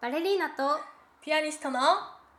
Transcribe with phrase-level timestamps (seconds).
[0.00, 0.78] バレリーナと
[1.20, 1.80] ピアニストの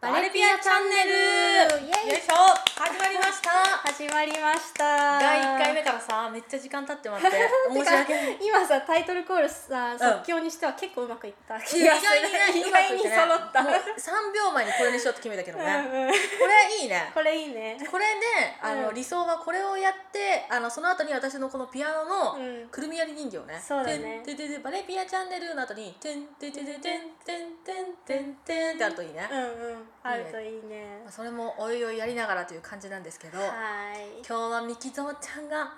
[0.01, 1.91] バレピアチャンネル。
[1.91, 2.39] よいしょ。
[2.79, 3.51] 始まりました。
[3.83, 5.19] 始まりました。
[5.19, 7.35] 第1回目からさめっちゃ時間経ってもらって
[7.67, 8.39] 申し訳ない。
[8.39, 13.59] 今さタイトルコールさ即興にしては結構うまくいった気、意外にね 意外に揃った。
[13.59, 17.11] 3秒前にこれにしようって決めたけどね、これいいね。
[17.13, 17.77] これいいね。
[17.91, 24.21] これで、ね、あの、理想はこれをやってあのその後に私のこのピアノのくるみやり人形ね、そうだね。
[24.23, 29.27] てててバレピアチャンネルの後にてんててててんてんてんてんてんってあるといいね。
[29.29, 29.88] うんうん。
[30.03, 31.03] あるといいね。
[31.09, 34.19] それもおいおいやりながらという感じなんですけど、はい。
[34.27, 35.73] 今日はみきぞうちゃんが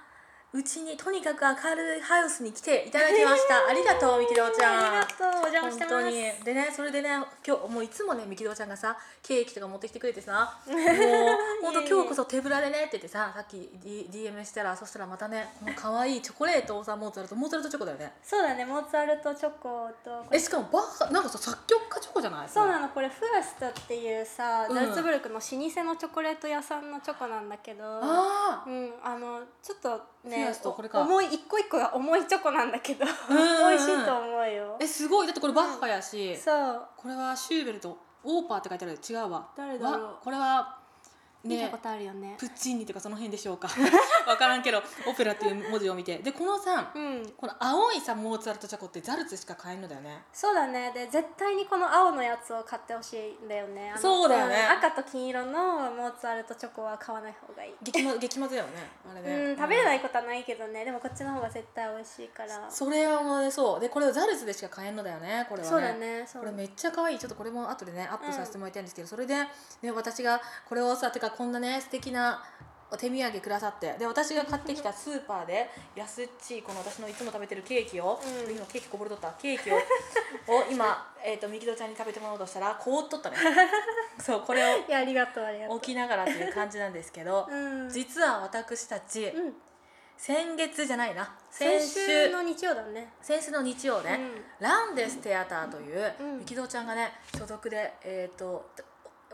[0.53, 3.67] うちにとにかく明るいハウスに来ていただきました。
[3.69, 4.77] ありがとうみきぞうちゃん。
[4.79, 5.93] ありがとうお邪魔してます。
[5.95, 6.15] 本当に。
[6.43, 7.09] でねそれでね
[7.47, 18.11] 今日もういつもねみきどうちゃんがさケーキとか持ってきてくれてさ もう本当今日こそ手ぶらでねって言ってささっき、D、DM したらそしたらまたねこの可愛いチョコレートをさモーツァルトモーツァルトチョコだよね。
[18.21, 22.49] そうだねモーツァルトチョコとえしかもバッハなんかさ作曲家チョコじゃない？
[22.49, 24.75] そうなのこれフーストっていうさ、うん。
[24.75, 31.02] ザルツブルクの老舗のチョコレート屋さんのチョコなんだけどあうんあのちょっとフねーストこれか。
[31.02, 33.05] 重い一個一個が重いチョコなんだけど。
[33.05, 33.69] んうん。
[33.69, 34.77] 美味しいと思うよ。
[34.80, 35.27] えすごい。
[35.27, 36.81] だってこれバッハやし、そう。
[36.95, 38.99] これはシューベルトオーパーって書いてある。
[39.09, 39.49] 違うわ。
[39.58, 40.03] 誰だろう。
[40.03, 40.80] わこれはね
[41.44, 42.36] 見たことあるよね。
[42.38, 43.70] プッチーニとかその辺でしょうか。
[44.28, 46.17] わからんけどオペラっていう文字を見て。
[46.17, 47.33] でこのさうん。
[47.38, 50.23] この青いさモーツァルトチョコってザルツしか買えんのだよね。
[50.33, 50.92] そうだね。
[50.94, 53.94] で絶対にこの青のやつを買ってほしいんだよね。
[53.95, 54.64] そうだよね。
[54.64, 57.76] ん赤と金色のモーツァルトチョコは買わない方がいい。
[57.81, 59.45] 激ま激まずだよねあれね。
[59.52, 60.83] うん食べれないいことはないけどね。
[60.83, 62.70] でもこっちの方が絶対美味しいから。
[62.70, 63.80] それはもうねそう。
[63.80, 65.70] でこれザルツでしか買えんのだよねこれはね。
[65.70, 67.20] そうだねこれめっちゃ可愛い。
[67.20, 69.36] ちょっとこれも後でねアップさせてもらいたいんですけど、それで、
[69.81, 72.43] ね、私がこれをさてかこんなね素敵な
[72.93, 73.93] お手土産くださって。
[73.97, 78.53] で私が買ってきたスーパーで 安っちいこの私のいつも食べてるケーキを、うん。
[78.53, 79.31] 今ケーキこぼれとった。
[79.39, 79.79] ケーキをを
[80.69, 83.37] 今、 えー、とみきどちゃんに食べてもらおうとしたら凍っとったね
[84.19, 85.77] そうこれをいやありがとうありがとう。
[85.77, 87.89] 置きながらという感じなんですけど、うん。
[87.89, 89.61] 実は私たち、うん。
[90.17, 91.33] 先月じゃないな。
[91.49, 93.14] 先先週週の日曜だね。
[93.21, 94.20] 先週の日曜ね、
[94.59, 96.39] ランデステアターという、うん。
[96.39, 98.70] みきどちゃんがね所属で、えー、と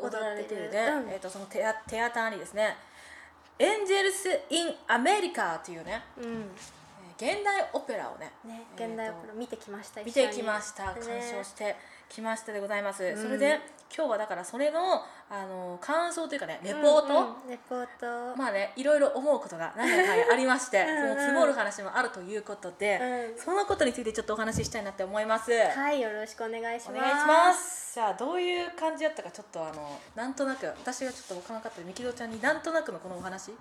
[0.02, 0.86] 踊られているね。
[0.88, 1.10] るうん。
[1.10, 2.76] えー、とそのテアテアターにですね
[3.60, 6.26] 「エンジェルス・イン・アメリカ」というね、うん。
[6.26, 6.77] えー
[7.18, 11.76] 現代オペラをねね現代オペラ見てきました見てきました鑑賞して
[12.10, 13.18] きましたでございます、ん。
[13.18, 13.60] それで
[13.96, 18.38] 今日はだからそれのあの感想というかねレポート、レポート。
[18.38, 23.00] まあねいろいろ思うことが何やかありまして その積もる話もあるということで、
[23.36, 23.40] うん。
[23.40, 25.52] そのことについてちょっとお話ししたいなって思います。
[25.52, 26.98] はいよろしくお願いします。
[26.98, 27.96] お願いします。
[27.96, 33.52] じゃあどういう感じだったかちょっとあのなんとなく私がちょっと分からなかったみきどちゃんになんとなくのこのお話？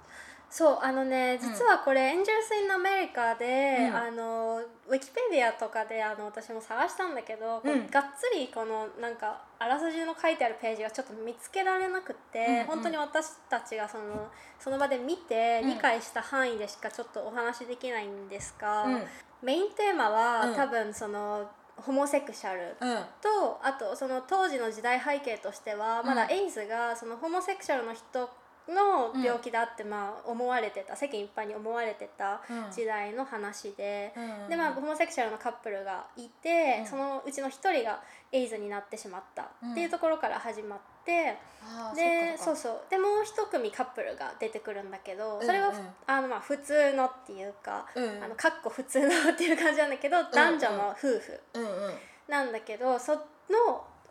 [0.48, 3.96] そうあのね実はこれ、エンジェルス・イン・アメリカで、うん。
[3.96, 12.64] あのウィキペディアとかであの私も探したんだけど、こううんがっつりこのなんかあらすじの書いてあるページがちょっと見つけられなくて、うんうん。
[12.66, 15.70] 本当に私たちがそのその場で見てうん。
[15.70, 19.02] 理解した範囲でしかちょっとお話しできないんですが、うん。
[19.42, 20.54] メインテーマは、うん。
[20.54, 22.96] 多分そのホモセクシャルうん。
[23.20, 28.30] とあとその当時の時代背景としてはまだうんエイズがそのホモセクシャルの人
[28.68, 32.72] の病気だってまあ思われてた世間一般に思われてたうん。
[32.72, 34.12] 時代の話で。
[34.16, 34.48] うん。
[34.48, 36.86] でまあ、ホモセクシャルのカップルがいて、うん。
[36.86, 38.00] そのうちの一人が
[38.32, 42.80] エイズになってしまったっていうところから始まって、あーでそうそう。
[42.90, 45.76] でもう一組カップルが出てくるんだけどそれは、うん。
[45.76, 48.22] うんあのまあ普通のっていうか、うん。
[48.24, 51.94] あのかっこ普通のっていう感じなんだけど男女の夫婦うんうん。
[52.28, 53.20] なんだけどその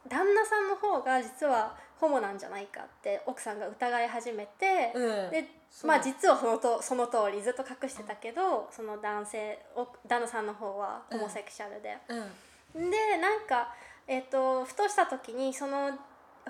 [0.07, 5.31] 旦那さんの方が実はホモなんじゃないかって奥さんが疑い始めて、うん。
[5.31, 5.45] で
[5.83, 11.97] まあ実はそのとその通りずっと隠してたけどその男性お旦那さんの方はホモセクシャルで。
[12.09, 12.89] うん。
[12.89, 13.73] でなんか、
[14.07, 15.91] えっとふとした時にその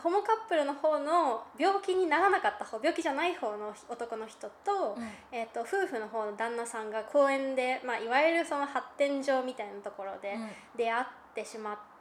[0.01, 5.07] ホモカップルの方の病気にならなかった方病気じゃない方の男の人と,、うん。
[5.31, 10.49] えっと夫婦の方の旦那さんが公園で、まあ、いわゆるその発展場みたいなところでうん。
[10.75, 11.94] 出会ってしまって、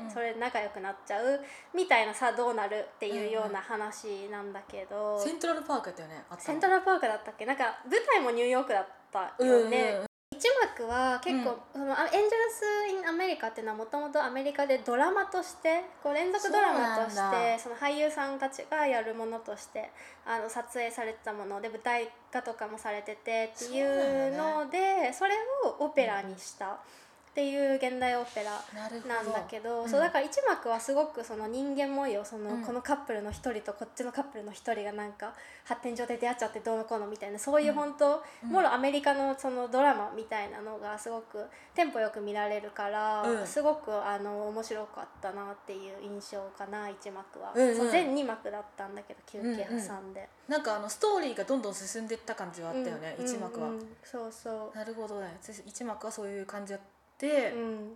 [0.00, 0.10] うん。
[0.10, 1.40] それで仲良くなっちゃう
[1.74, 7.46] みたいなさどうなるっていうような話なんだけど、セントラルパークやったよねセントラルパークだったっけ？
[7.46, 9.98] なんか舞台もニューヨークだったよね。
[10.00, 10.48] うん一
[10.78, 19.90] 幕は結構、そのあエンジェルス・イン・アメリカっていうのはもともとアメリカでドラマとしてこう連続ドラマとしてその俳優さんたちがやるものとして
[20.24, 25.34] あの撮影されてたもので舞台化とかもされててっていうのでそれ
[25.66, 26.78] をオペラにした
[27.30, 28.50] っていう現代オペラ
[29.06, 32.62] なんだけど、うんそうだから一幕はすごくその人間模様その、うん。
[32.62, 35.32] このカップルの一人とこっちのカップルの一人がなんか
[35.64, 38.50] 発展上で出会っちゃってどうのこうのみたいなそういう本当、うん。
[38.50, 43.46] もろアメリカのそのドラマみたいなのがすごくテンポよく見られるから、うん。
[43.46, 47.76] すごくあの面白かったなっていう印象かな一幕は、うんうん。
[47.76, 53.96] そう全2幕だったんだけど休憩挟んで、なんかあのストーリーがどんどん進んでいった感じはあったよね、うん一幕は、うんうん。
[54.02, 55.38] そうそなるほどね。
[55.64, 57.92] 一幕はそういう感じあっう、て、うん、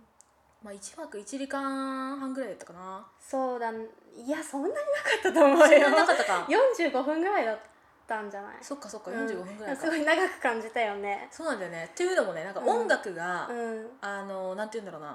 [0.63, 3.05] まあ一幕1時間半ぐらいだったかな。
[3.19, 3.71] そうだ。
[3.71, 4.85] いやそんなになか
[5.19, 5.65] ったと思うよ。
[5.65, 6.47] そんなになかったか。
[6.81, 7.59] 45分ぐらいだっ
[8.07, 8.55] たんじゃない？
[8.61, 9.17] そっかそっかうん。
[9.27, 11.27] 45分ぐらいか、すごい長く感じたよね。
[11.31, 11.89] そうなんだよね。
[11.91, 13.87] っていうのもねなんか音楽が、うん。
[14.01, 15.07] あのなんて言うんだろうな、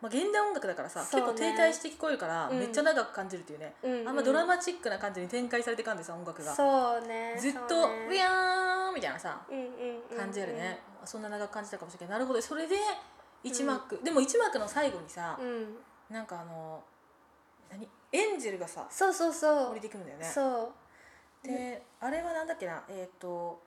[0.00, 1.06] まあ、現代音楽だからさ、ね。
[1.10, 2.58] 結構停滞して聞こえるから、うん。
[2.58, 6.54] めっちゃ長く感じるっていうね、うんあんまドラマチックな感じに展開されていかんでさ音楽が。
[6.54, 7.36] そうね。
[7.40, 9.64] ずっとウィヤーンみたいなさうんうん
[10.12, 12.18] うん感じあるね、そんな長く感じたかもしれない。
[12.18, 12.40] なるほど。
[12.40, 12.76] それで
[13.42, 15.76] 一幕、でも一幕の最後にさう、ん。
[16.10, 16.82] なんかあの
[17.70, 17.88] 何？
[18.12, 19.70] エンジェルがさそうそうそう。
[19.72, 20.24] 降りてくるんだよね。
[20.24, 20.72] そ
[21.44, 21.46] う。
[21.46, 22.82] であれはなんだっけな？
[22.88, 23.60] えっ、と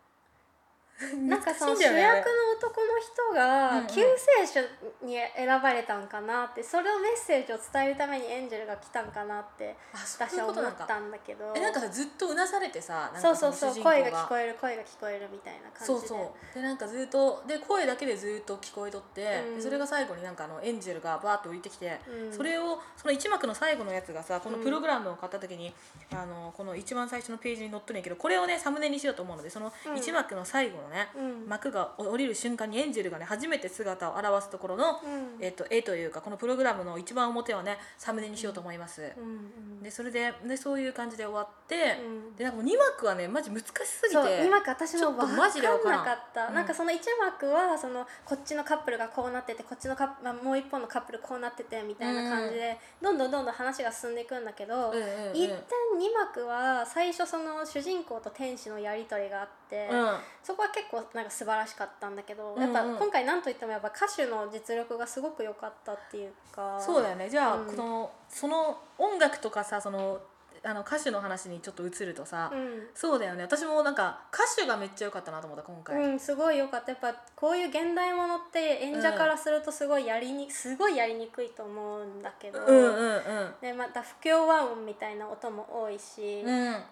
[0.99, 11.53] なんかその主役の男の人が救世主に選ばれたんかなってそれをメッセージを伝えるためにエンジェルが来たんかなって私は思ったんだけど。
[11.55, 15.85] えなんかさずっとうなされてさなんかそうそうそう声が聞こえる声が聞こえるみたいな感じで。
[15.85, 16.55] そうそう。
[16.55, 19.55] でなんかずっとで声だけでずっと聞こえとって、うん。
[19.55, 22.33] でそれが最後になんかあのエンジェルがバーッと浮いてきて、うん。
[22.33, 25.73] それをその一幕の最後のやつがさこのプログラムを買った時に、
[26.11, 29.97] あのこの一番最初のページに載っとるんやけどこれをねサムネにしようと思うのでそのうん。
[29.97, 31.47] 一幕の最後のね、うん。
[31.47, 35.43] 幕が降りる瞬間にエンジェルがね初めて姿を現すところの、うん。
[35.43, 39.13] えっと絵というかこのプログラムの一番表をねサムネにしようと思います。
[39.17, 42.35] うんうんでそれででそういう感じで終わって、うん。
[42.35, 46.53] でなんかもう2幕はねマジ難しすぎてそう2幕私も分マジでかんんなかった、うん。
[46.53, 55.55] なんかその1幕はそのこっちのカップルがこうなっててこっちのカップ、まあ、もう一本のカップルこうなっててみたいな感じで、どんどんどんどん話が進んでいくんだけど、うんうんうん一旦
[55.97, 60.17] 2幕は最初その主人公と天使のやり取りがあって、うん。
[60.43, 62.73] そこは結構なんか素晴らしかったんだけど、うんうん。
[62.73, 67.29] やっぱ今回何といってもやっぱ歌手の実力がすごく良かったっていうかそうだよね。
[67.29, 67.65] じゃあ、うん。
[67.65, 70.19] このその音楽とかさその
[70.61, 72.87] あの歌手の話にちょっと移るとさ、うん。
[72.93, 73.43] そうだよね。
[73.43, 76.91] 私もなんか歌手がめっちゃ良かったなと思った今回、うん、すごい良かった。
[76.91, 83.53] やっぱこういう現代ものって演者からするとすごいやりに、すごいやりにくいと思うんだけど、うんうんうん。
[83.61, 86.43] でまた不協和音みたいな音も多いし、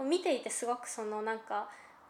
[0.01, 1.67] 見ていてすごくそのなんか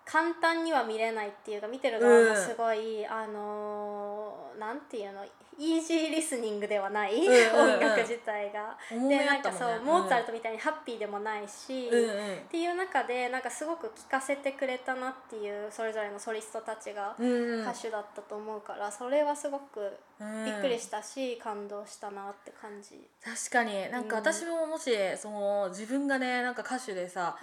[0.10, 5.24] 簡単には見れないっていうか見てる側もすごい、あのーなんていうの
[5.60, 7.74] イージーリスニングではない、んうんうん。
[7.74, 8.78] 音楽自体が。
[8.92, 12.36] 重でなんかそう、モーツァルトみたいにハッピーでもないし、うんうん。
[12.36, 17.62] っていう中でなんかすごく聴かせてくれたなっていうそれぞれのソリストたちがうんうん。
[17.62, 20.46] 歌手だったと思うから、それはすごくうん。
[20.46, 23.08] びっくりしたし、感動したなって感じ。
[23.24, 23.92] 確かに。
[23.92, 27.38] なんか私ももしその自分がねなんか歌手でさ、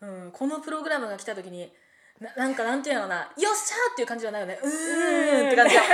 [0.00, 0.24] うん。
[0.24, 1.72] うん、このプログラムが来た時に
[2.20, 5.84] ななんかなんていうのかな「よっしゃ!」っていう感じじゃないよね「うーん」って感じだう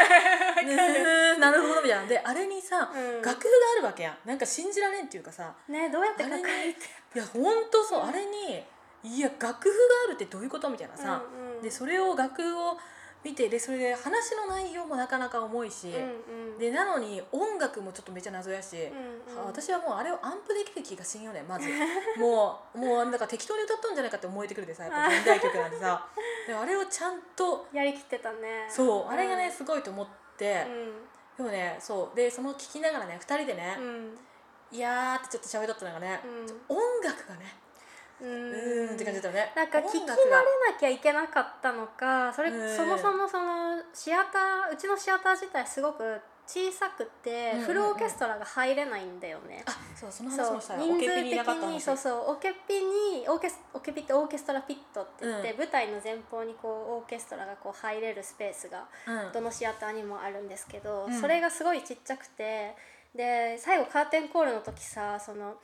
[0.64, 2.06] ーんなるほどみたいな。
[2.06, 3.22] であれにさ、うん。
[3.22, 4.18] 楽譜があるわけやん。
[4.28, 6.32] なんか信じられんっていうかさねどうやって書い
[7.14, 8.06] やほんとそう。
[8.06, 8.64] あれに
[9.02, 9.74] いや楽譜が
[10.06, 11.62] あるってどういうことみたいなさ、うんうん。
[11.62, 12.78] でそれを楽譜を
[13.24, 16.58] 見てでそれで話の内容もなかなか重いし、うんうん。
[16.58, 19.38] でなのに音楽もちょっとめっちゃ謎やし、うんうん。
[19.38, 21.68] は私はもうあれをアンプできる気がしんよねまず。
[22.20, 26.06] もうもうなんか適当に歌っとんじゃないかって思えてくるでさやっぱ現代曲なんてさ。
[26.46, 28.66] であれをちゃんとやりきってたね。
[28.68, 30.06] そうあれがねすごいと思っ
[30.36, 30.66] て、
[31.34, 34.18] うでもねそうでその聞きながらね2人でねん、うん。
[34.70, 36.20] いやーってちょっと喋っとったのがね、
[36.68, 36.76] うん。
[36.76, 37.63] 音楽がね
[38.20, 38.94] うん。
[38.94, 42.76] って感じだねなんか聞き慣れなきゃいけなかったのかそれうん。
[42.76, 47.66] そもそもそのシアターうちのシアター自体すごく小さくてうんうんうん。
[47.66, 49.62] フルオーケストラが入れないんだよね。
[49.66, 50.80] あそうその話もしたよ。
[50.80, 52.32] 人数的にそうそう。
[52.32, 59.32] オケピにオーケスオケピってオーケストラピットって言って、う舞台の前方にこうオーケストラがこう入れるスペースがうん。
[59.32, 61.20] どのシアターにもあるんですけど、うん。
[61.20, 62.74] それがすごいちっちゃくて
[63.14, 65.54] で最後カーテンコールの時さその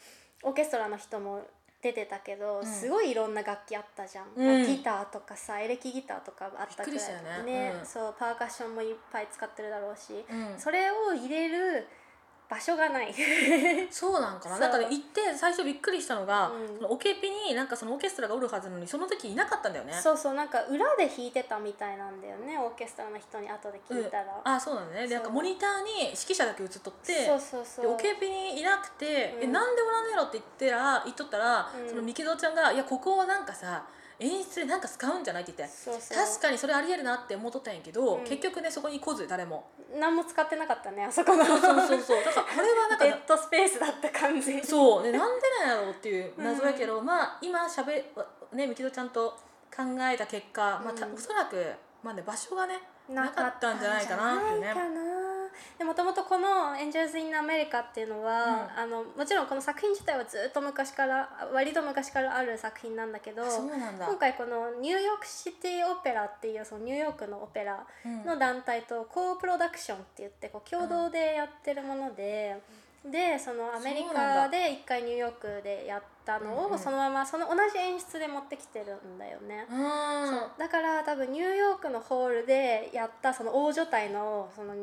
[0.43, 1.47] オーケストラの人も
[1.83, 2.67] 出てたけど、ん。
[2.67, 4.67] すごいいろんな楽器あったじゃん、うん。
[4.67, 7.75] ギターとかさエレキギターとかあったくらいびっくりしたよね。
[7.81, 7.87] うん。
[7.87, 10.59] そうパーカッションもいっぱい使ってるだろうし、うん。
[10.59, 11.87] それを入れる
[12.51, 13.15] 場所がない。
[13.93, 14.57] そうなんかな。
[14.57, 14.61] そう。
[14.61, 16.77] なんかね行って最初びっくりしたのが、うん。
[16.79, 19.93] そのオケピになんかそのオーケストラがおるはずなのにその時いなかったんだよね。
[19.93, 25.07] そうそうなんか裏で弾いてたみたいなんだよねオーケストラの人に後で聞いたら、あそうなんだね。
[25.07, 27.87] でなんかモニターに指揮者だけ映っとってそうそうそう。
[27.87, 29.43] でオケピにいなくて「うん。
[29.45, 31.89] えなんでおらんのやろ?」って言ってら言っとったら、うん。
[31.89, 33.85] そのミキゾちゃんが「いやここはなんかさ
[34.21, 36.15] 演出でなんか使うんじゃないって言って。
[36.15, 38.25] 確かにそれありえるなって思っとったんやけど、うん。
[38.25, 39.71] 結局ねそこに来ず誰も。
[39.99, 41.45] 何も使ってなかったねあそこの。
[41.45, 42.25] そうそうそう。
[42.25, 44.63] だからあれはなんかデッドスペースだった感じ。
[44.63, 48.13] そうねなんでなんやろうっていう謎やけど、まあ今しゃべ
[48.53, 49.37] ねみきどちゃんと
[49.75, 51.15] 考えた結果、まあたうん。
[51.15, 51.73] おそらく
[52.03, 52.79] まあね場所がね。
[53.09, 54.73] なかったんじゃないかなっていうね
[55.79, 68.25] でもともとこの「エンジェルズ・イン・アメリカ」っていうのは、あのもちろんこの作品自体はずっと昔から割と昔からある作品なんだけど今回このニューヨークシティ・オペラっていうそのニューヨークのオペラうん。
[68.25, 72.61] の団体とコープロダクションって言ってこう共同でやってるもので、
[73.05, 76.73] でそのアメリカで一回ニューヨークでやったのうんうん。
[76.73, 79.67] をそのままその同じ演出で持ってきてるんだよね。
[79.71, 79.79] うん。
[80.29, 80.51] そう。
[80.59, 84.75] だから多分ニューヨークのホールでやったその大所帯のその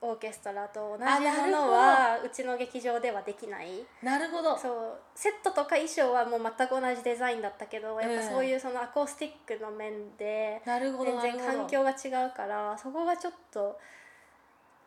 [0.00, 3.84] オーケストラと同じものはうちの劇場ではできない。
[4.02, 4.56] なるほど。
[4.56, 4.98] そう。
[5.14, 13.76] セットとか衣装はもう全く同じデザインだったけどやっぱうんそういうそのアコースティックの面でなるほど全然環境が違うからそこがちょっと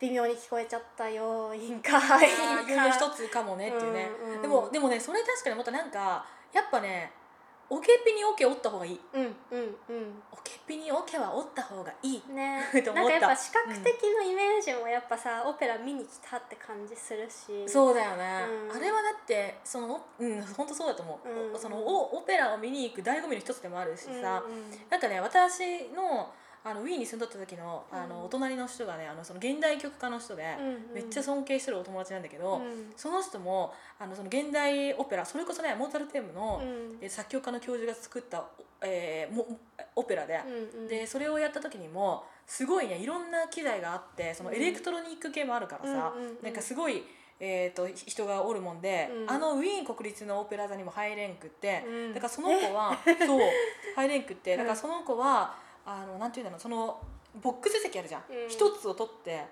[0.00, 2.90] 微妙に聞こえちゃった要因かあ敗ー因か。
[2.90, 7.12] 一つかもねっていうね、うんうんでもでもねそれ確かにまたなんかやっぱね
[7.68, 9.00] オケピにオケ折った方がいい。
[9.14, 10.22] うんうんうん。
[10.32, 12.22] オケピにオケは折った方がいい。
[12.28, 12.62] ね。
[12.84, 13.20] となん思った。
[13.20, 17.68] かやっぱ視覚的なイメージもやっぱさ、オペラ見に来たって感じするし。
[17.68, 18.76] そうだよね、うん。
[18.76, 21.58] あれはだってそのうん本当そうだと思う、うん。
[21.58, 24.20] そのオオペラを見に行く醍醐味の一つでもあるしさ、うんう
[24.58, 24.88] ん。
[24.88, 26.32] なんかね私の
[26.64, 30.44] あのウィーンに住んどった時のあの、うんお隣の人がねあのその現代曲家の人で、
[30.94, 32.92] めっちゃ尊敬してるお友達なんだけど、うん。
[32.96, 36.62] その人もあのその現代オペラそれこそねモーツァルテームの、
[37.08, 38.44] 作曲家の教授が作った、
[38.80, 39.46] えーも
[39.96, 40.40] オペラで、
[40.74, 40.88] うんうん。
[40.88, 46.42] でそれをやった時にもすごいねいろんな機材があってそのエレクトロニック系もあるからさ、うんうんうん。
[46.42, 47.02] なんかすごい、
[47.40, 49.30] えー、と人がおるもんで、うん。
[49.30, 52.14] あのウィーン国立のオペラ座にも入れんくって、うん。
[52.14, 53.40] だからその子は そう
[53.96, 57.00] 入れんくってだからその子はあのなんていうんだろうその
[57.42, 58.22] ボックス席あるじゃん。
[58.30, 58.48] うん。
[58.48, 59.44] 一、つを取って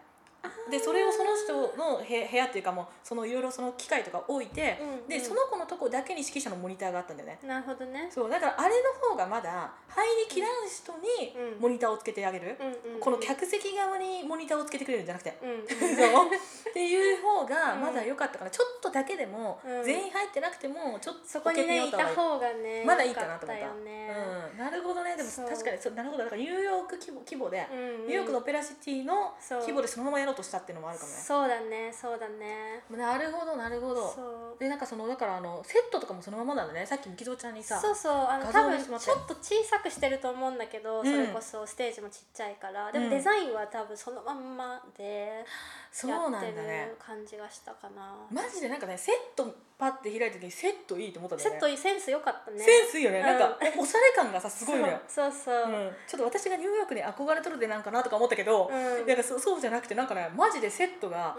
[0.70, 5.08] でそれをその人の部部屋っていうかもうそのいろいろその機械とか置いて、うんうん。
[5.08, 7.38] でその子のとこだけに指揮者のモニターがあったんだよね。
[7.46, 8.08] なるほどね。
[8.10, 11.60] そうだからあれの方がまだ入りきらん人にうん。
[11.60, 13.00] モニターをつけてあげる、うんうんうん。
[13.00, 16.26] この客席側にモニターをつけてくれるんじゃなくて、うんうんそう。
[16.70, 19.84] っていう方がうんまだ良かったかな、ちょっとだけでも、うん。
[19.84, 23.64] 全員入ってなくてもちょっとそこにねいた方がねまだいいかなと思った。
[23.84, 25.16] ねうん、なるほどね。
[25.16, 25.48] でもそう。
[25.48, 26.24] 確かにそうなるほど。
[26.24, 28.06] だからニューヨーク規模規模で、うんうん。
[28.06, 29.60] ニューヨークのオペラシティのそう。
[29.60, 31.16] 規模でそのままやろうとしたっていうのもあるかもね。
[31.18, 31.92] そうだね。
[31.92, 32.82] そうだね。
[32.90, 34.08] なるほどなるほど。
[34.08, 34.58] そう。
[34.58, 36.86] でなんかそのだからあのセットとかもそのままなんだね。
[36.86, 38.12] さっきみきぞちゃんにさそうそう。
[38.12, 41.04] あの画多分像にしまってちょっと小さくしてると思うんだけど、うん。
[41.04, 42.92] それこそステージもちっちゃいから。
[42.92, 43.04] でうん。
[43.04, 45.44] もデザインは多分そのまんまで
[45.92, 46.86] そうやってなんだね。
[46.90, 51.54] る感じがしたかな、マジでなんかねセットパッて開いた時にセットいいと思ったんだよね。
[51.54, 52.60] セットいいセンス良かったね。
[52.60, 53.38] センスいいよね、うんなん。
[53.38, 59.06] かおおしゃれ感がさすごいのよそうそうそう、うん、ちょっと私がニューヨークに憧れとるでなんかなとか思ったけど、うん。
[59.06, 61.36] なんかそそうじゃなくてなんかねマジでセットが、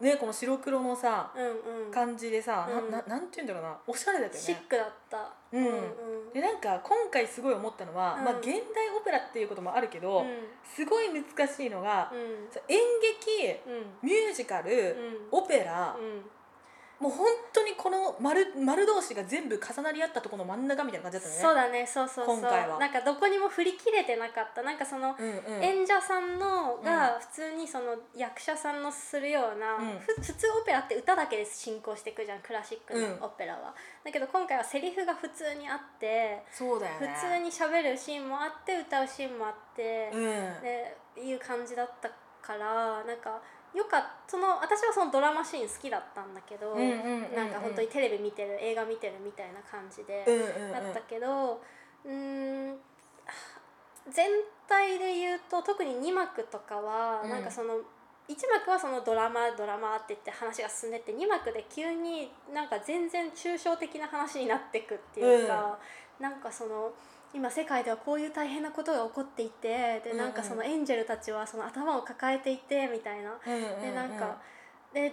[0.00, 0.06] うん。
[0.06, 1.92] ねこの白黒のさ、うんうん。
[1.92, 2.90] 感じでさ、うん。
[2.90, 3.78] なななんて言うんだろうな。
[3.86, 4.46] おしゃれだったよね。
[4.46, 4.92] シックだった
[5.52, 5.66] うん。
[5.66, 8.24] うんでなんか今回すごい思ったのは、うん。
[8.24, 8.56] まあ、現代
[8.96, 10.26] オペラっていうこともあるけど、うん。
[10.64, 12.10] すごい難しいのが、
[12.68, 14.08] 演劇うん。
[14.08, 14.72] ミュージカル、
[15.30, 15.38] うん。
[15.38, 16.22] オペラ、うん
[17.02, 21.54] もう本当にこの丸丸同士が全部重なり合ったところの真ん中みたいな感じだったそう。
[21.56, 21.84] だね。
[21.84, 22.38] そうそうそう。
[22.38, 22.78] 今回は。
[22.78, 24.62] なんかどこにも振り切れてなかった。
[24.62, 25.64] なんかその、うんうん。
[25.64, 29.98] 演者さんのが普通にその役者さんのするような、うん。
[29.98, 32.38] ふ普通オペラって歌だけで進行していくじゃん。
[32.38, 33.18] クラシックうん。
[33.18, 37.08] のオペラは、だけど今回はセリフが普通にあってそうだよね。
[37.20, 40.20] 普通に喋るシーンもあって歌うシーンもあって、うん。
[40.62, 42.08] でいう感じだった
[42.40, 43.40] からなんか
[43.74, 50.24] よかその私はそのドラマシーン好きだったんだけど、うんうんうんうんなんか本当にテレビ見てる映画見てるみたいな感じで。
[50.26, 51.60] うんうんうんだったけど
[52.04, 52.76] うーん
[54.10, 54.28] 全
[54.68, 57.76] 体で言うと特に2幕とかは、うんなんかその
[58.28, 65.78] 1幕はそのドラマドラマって言って話が進んでって2幕で急になんか全然抽象的な話になってくっていうか、
[66.20, 66.92] なんかその。
[67.34, 73.32] 今世界ではこういう大変なことが起こっていてでなんかそのエンジェルたちはその頭を抱えていてみたいな。
[73.80, 74.36] でなんか
[74.92, 75.12] で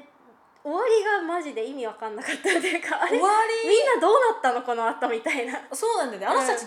[0.61, 3.29] 終わりがマジで意味わかんなかったっていうかあれ終わ
[3.63, 5.53] みんなどうなったのこの後みたいな。
[5.53, 6.25] りそうなんだよね。
[6.27, 6.65] あの人たち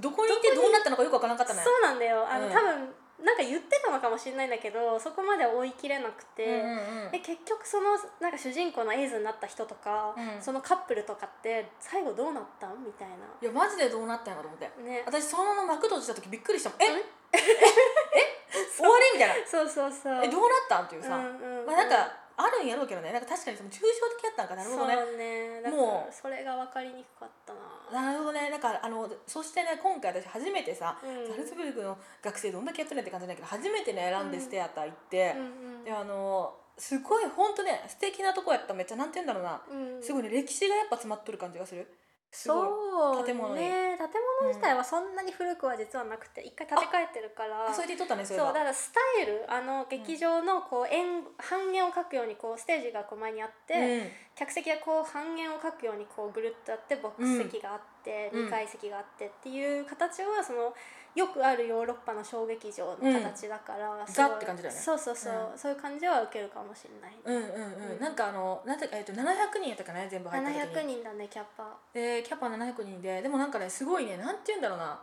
[0.00, 2.26] どこにいてどうなったのかよくわからなかったねそうなんだよ。
[2.26, 2.52] あの、うん。
[2.52, 7.10] 多分なんか言ってたのかもしれないんだけどそこまでは追い切れなくて、うんうんうん。
[7.12, 10.42] で結局そのなんか主人公のエイズになった人とか、うん。
[10.42, 13.14] そのカップルとかって最後どうなったんみたいな。
[13.40, 14.82] いやマジでどうなったんやろと思って。
[14.82, 15.02] ね。
[15.06, 16.86] 私そのまま幕閉じた時びっくりしたもんえ？
[17.32, 17.38] え？
[17.38, 18.66] え？
[18.76, 19.18] 終わり？
[19.18, 19.46] みたいな。
[19.46, 20.24] そうそうそう。
[20.24, 20.84] えどうなったん？
[20.86, 21.66] っていうさ、うんうんうん。
[21.66, 23.12] まあなんかあるんやろうけどね。
[23.12, 24.56] なんか確かにその抽象的やったんか。
[24.56, 24.96] なるほどね。
[24.96, 25.70] そうね。
[25.70, 26.06] もう。
[26.06, 27.54] らそれが分かりにくかった
[27.92, 28.02] な。
[28.02, 28.50] なるほどね。
[28.50, 31.28] なんかあのそしてね今回私初めてさ、うん。
[31.30, 35.84] ザルツブルクの学生どんだけやってるんって感じだけど初めてねランデステアター行ってう、ん。
[35.84, 38.74] であのすごいほんとね素敵なとこやった。
[38.74, 39.62] めっちゃなんて言うんだろうな。
[39.70, 40.02] うん。
[40.02, 41.86] すごいね歴史がやっぱ詰まっとる感じがする。
[42.32, 42.68] すごい。
[42.68, 43.60] そう建物に。
[43.60, 44.08] ね建
[44.44, 58.46] 物自体はそんなに古くは実はなくて一回建て替えてるからあそれで言ったねそそうだからスタイルあの劇場のこう円半円を描くようにこうステージがこう前にあって、客席がこう半円を描くようにこうぐるっとあってボックス席があって、うん。
[58.46, 60.74] 2階席があってっていう形はその
[61.14, 64.06] よくあるヨーロッパの小劇場の形だから、ん。
[64.06, 64.80] すごいザって感じだよね。
[64.80, 65.58] そうそうそう、うん。
[65.58, 69.22] そういう感じは受けるかもしれない、うんうんうん、うんなんかあのなんてえっと700
[69.60, 70.94] 人やったかね全部入った時に。
[70.94, 73.22] 700人だねキャッパでキャパ700人で。
[73.22, 75.00] でもなんかねすごいねなんて言うんだろうな。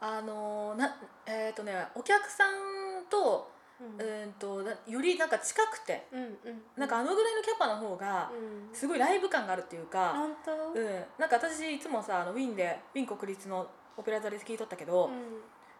[0.00, 0.96] あのな
[1.26, 3.50] えっ、とねお客さんと
[3.80, 4.00] うん。
[4.00, 6.06] うんとなよりなんか近くて。
[6.12, 8.74] うんうんなんかあのぐらいのキャパの方がうん。
[8.74, 10.80] すごいライブ感があるっていうか、本当？
[10.80, 13.66] うん、なんか私いつもさあのウィーンでウィーン国立の
[13.98, 15.12] オペラ座で聞いとったけど、うん。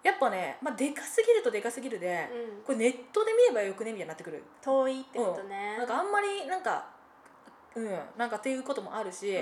[0.02, 2.62] やっぱね、まあ、でかすぎるとでかすぎるで、うん。
[2.64, 4.42] これネットで見ればよくねみたいになってくる。
[4.60, 6.86] 遠いってことね、なんかあんまりなんか
[7.74, 7.98] うん。
[8.16, 9.36] なんかっていうこともあるし、うん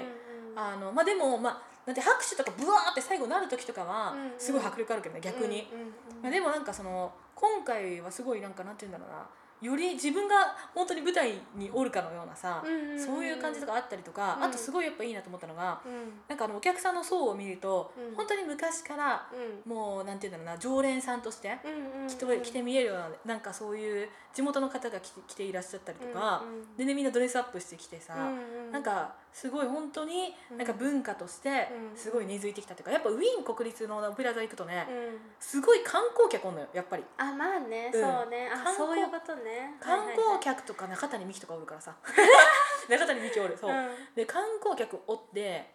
[0.53, 0.59] うん。
[0.59, 4.39] あのまあでもまあなんて拍手とかブワーって最後なる時とかはうんうん。
[4.39, 5.93] すごい迫力あるけどね逆に、うんうんうん。
[6.23, 9.27] まあ、でもなんかその今回はすごいなんかなんて言うんだろうな
[9.63, 13.01] より自分が本当に舞台におるかのようなさ、うんうんうん。
[13.01, 14.45] そういう感じとかあったりとか、うん。
[14.45, 16.13] あとすごいやっぱいいなと思ったのがうん。
[16.29, 18.17] なんかあのお客さんの層を見ると、うん。
[18.17, 19.73] 本当に昔からうん。
[19.73, 26.77] もうなんて言うんだろうな常連さんとしてうんうん来て来て見えるようななんかそういう地元の方が来て来ていらっしゃったりとか、うんうん。
[26.77, 28.73] でねみんなドレスアップしてきてさ、うんうん。
[28.73, 30.57] なんかすごい本当にうん。
[30.57, 31.97] なんか文化としてうん。
[31.97, 35.19] すごい根付いてきたというかやっぱウィーン国立のオペラ座行くとね、うん。
[35.39, 37.05] すごい観光客おんのよやっぱり。
[37.19, 38.01] あまあね、うん。
[38.01, 38.49] そうね。
[38.49, 39.77] あそういうことね。
[39.79, 41.95] 観光客とか中谷美紀とかおるからさ。
[42.89, 44.15] 中谷美紀おるそう、うん。
[44.15, 45.71] で観光客おって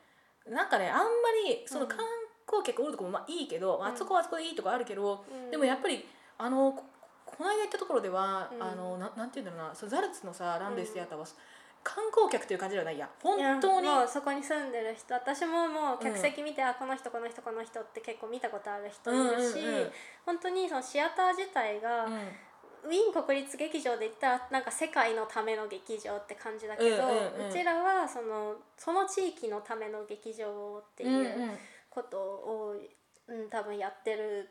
[0.47, 1.05] なんかねあんま
[1.45, 1.87] りそのうん。
[1.87, 1.99] 観
[2.47, 3.85] 光客おるとこもまあいいけど、ん。
[3.85, 5.51] あそこはあそこでいいとこあるけど、うん。
[5.51, 6.83] でもやっぱりあのこ
[7.37, 8.63] この間行ったところでは、うん。
[8.63, 11.25] あのななんていうんだろうなそうザルツのさランデステアターは、
[11.83, 13.09] 観光客という感じではないや。
[13.21, 13.87] 本当に。
[13.87, 19.91] もうそこに住んでる人私ももう客席見て、あこの人この人この人って結構見たことある人いるし、うんうんうん。
[20.25, 22.13] 本当にそのシアター自体が、うん。
[22.83, 27.09] ウィーン国立劇場で言ったらなんか世界のための劇場って感じだけど、うん
[27.39, 27.51] うんうん。
[27.51, 31.23] ちらはそのその地域のための劇場ってうんうん。
[31.23, 31.57] いう
[31.89, 32.75] ことを、
[33.27, 34.49] うん多分やってる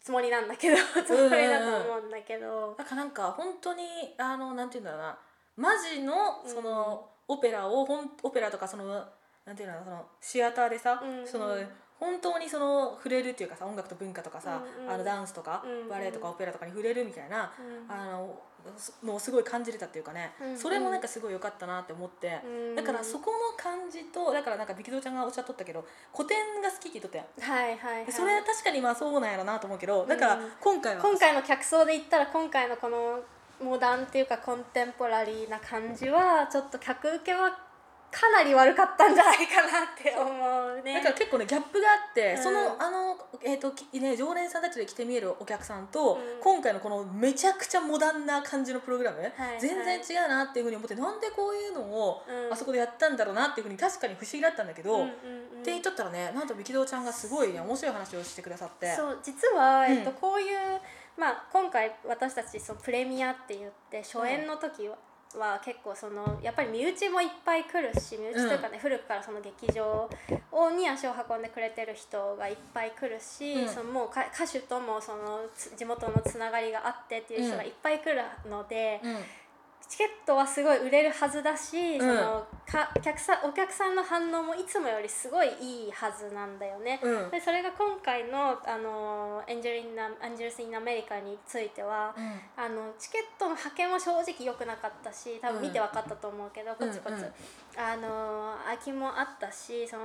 [0.00, 2.74] つもりなんだけどつもりだと思うんだけど。
[2.78, 5.18] だからなんか本当にあのなんていうんだろうな
[5.58, 6.14] マジの
[6.46, 9.04] その、オペラをほんオペラとかその
[9.44, 11.26] なんていうのそのシアターでさ、うんうん。
[11.26, 11.56] その
[11.98, 14.92] 本当にその触れるっていうかさ音楽と文化とかさ、うんうん。
[14.92, 15.88] あのダンスとか、うんうん。
[15.88, 17.92] バレエとかオペラとかに触れるみたいな、うん。
[17.92, 18.38] あの
[19.02, 20.58] のをすごい感じれたっていうかね、うんうん。
[20.58, 22.76] それもなんかすごい良かったなって思って、うん。
[22.76, 27.52] だからそこの感じとだからなんかビキドちゃんがおっしゃっとったけど古典が好きって言っとったやん。
[27.52, 28.06] はいはいはい。
[28.06, 30.50] でそれは確かにまあそうなんやろなと思うけどだからうん。
[30.60, 33.20] 今回は、今回の客層で言ったら今回のこの
[33.60, 37.67] モダンっていうかコンテンポラリーな感じはちょっと客受けは
[38.10, 40.94] かなり悪かったんじゃないかなって思うね。
[40.94, 42.42] だから結構ねギャップがあって、うん。
[42.42, 46.42] そのあの、えーときね、常連さんたちで来て見えるお客さんと、うん。
[46.42, 52.52] 今回のこのめちゃくちゃモダンな感じのプログラム、はい全然違うなっていうふうに思ってなんでこういうのをうん。
[52.52, 55.60] あそこでやったんだろうなっていうふうに確かに不思議だったんだけど、うんうんうん。
[55.60, 58.94] って言っとったらねなんと力道ちゃんがすごいね面白い話をしてくださって。
[58.94, 59.92] そう実は、うん。
[59.92, 60.80] えっと、こういう、
[61.16, 64.96] まあ、今回私たちそのプレミアって言って初演の時は,、
[65.36, 70.08] は結構そのやっぱり身内もいっぱい来るし身内というかね、古くからその劇場
[70.52, 79.00] をに足を運んでくれてる人がいっぱい来るし、うんそのもうか歌手ともそのつ地元のつながりがあってっていう人がいっぱい来るので。
[79.02, 79.16] うん
[79.88, 87.00] チケットはすごい売れるはずだし、そのか客さんお客さんの反応もいつもよりすごいいいはずなんだよね。
[87.02, 87.30] うん。
[87.30, 92.64] でそれが今回のあのエンジェル・インナ・アンジェルス・イン・アメリカについては、うん。
[92.64, 96.88] あのチケットの派遣は正直良くなかったし多分見て分かったと思うけど、うん。
[96.88, 97.32] コツコツ、うんうん。
[97.76, 100.04] あの空きもあったしその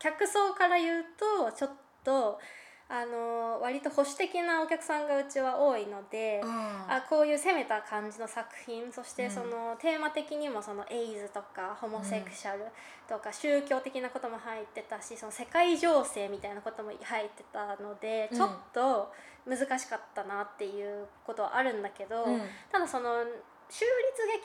[0.00, 1.70] 客層から言うとちょっ
[2.02, 2.40] と
[2.88, 6.42] あの割と保守的なお客さんがうちは多いので。
[6.88, 9.30] あこういう攻めた感じの作品そしてうん。
[9.30, 12.64] そのテーマ的にもそのエイズとかホモセクシャル
[13.08, 18.36] とか宗教的なことも入ってたしその世界情勢みたいなことも入ってたのでうん。
[18.36, 19.12] ちょっと
[19.46, 22.40] 難しかったなっていうことはあるんだけど、うん。
[22.70, 23.24] ただその
[23.70, 23.84] 州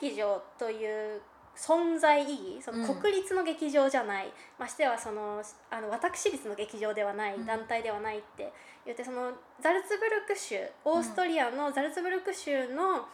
[0.00, 1.20] 劇場という
[1.58, 7.46] 存在意義その国立の劇場じゃない、ましてはそのあの私立の劇場ではない、うん。
[7.46, 8.52] 団体ではないって
[8.86, 13.06] 言ってそのザルツブルク州オーストリアのザルツブルク州の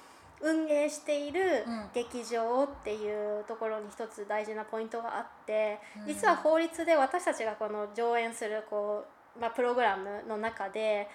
[0.42, 1.84] 運営しているうん。
[1.94, 6.06] 劇場っていうところに一つ大事なポイントがあってうん。
[6.06, 11.08] 実は法律で私たちがこの上演するこうまあ、プログラムの中で、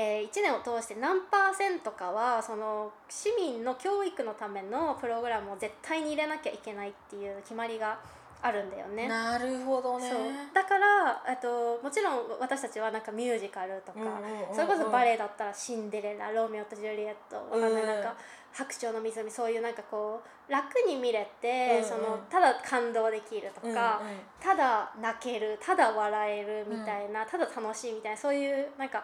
[0.00, 7.98] えー、1年を通して何パーセントかはその市民の教育のためのプログラムを絶対に入れなきゃいけないっていう決まりが
[8.40, 9.08] あるんだよね。
[9.08, 10.08] なるほどね。
[10.54, 14.54] だからあともちろん私たちはなんかミュージカルとか、うんうんうんうん。
[14.54, 18.14] それこそバレエだったら「シンデレラ」「ロミオとジュリエット」わかんない、うんなんか
[18.54, 21.84] 「白鳥の湖」そういうなんかこう楽に見れて、うんうん。
[21.84, 23.74] そのただ感動できるとか、うんう
[24.12, 24.20] ん。
[24.40, 29.02] ただ泣けるただ笑えるみたいな、ただ楽しいみたいなそういうなんか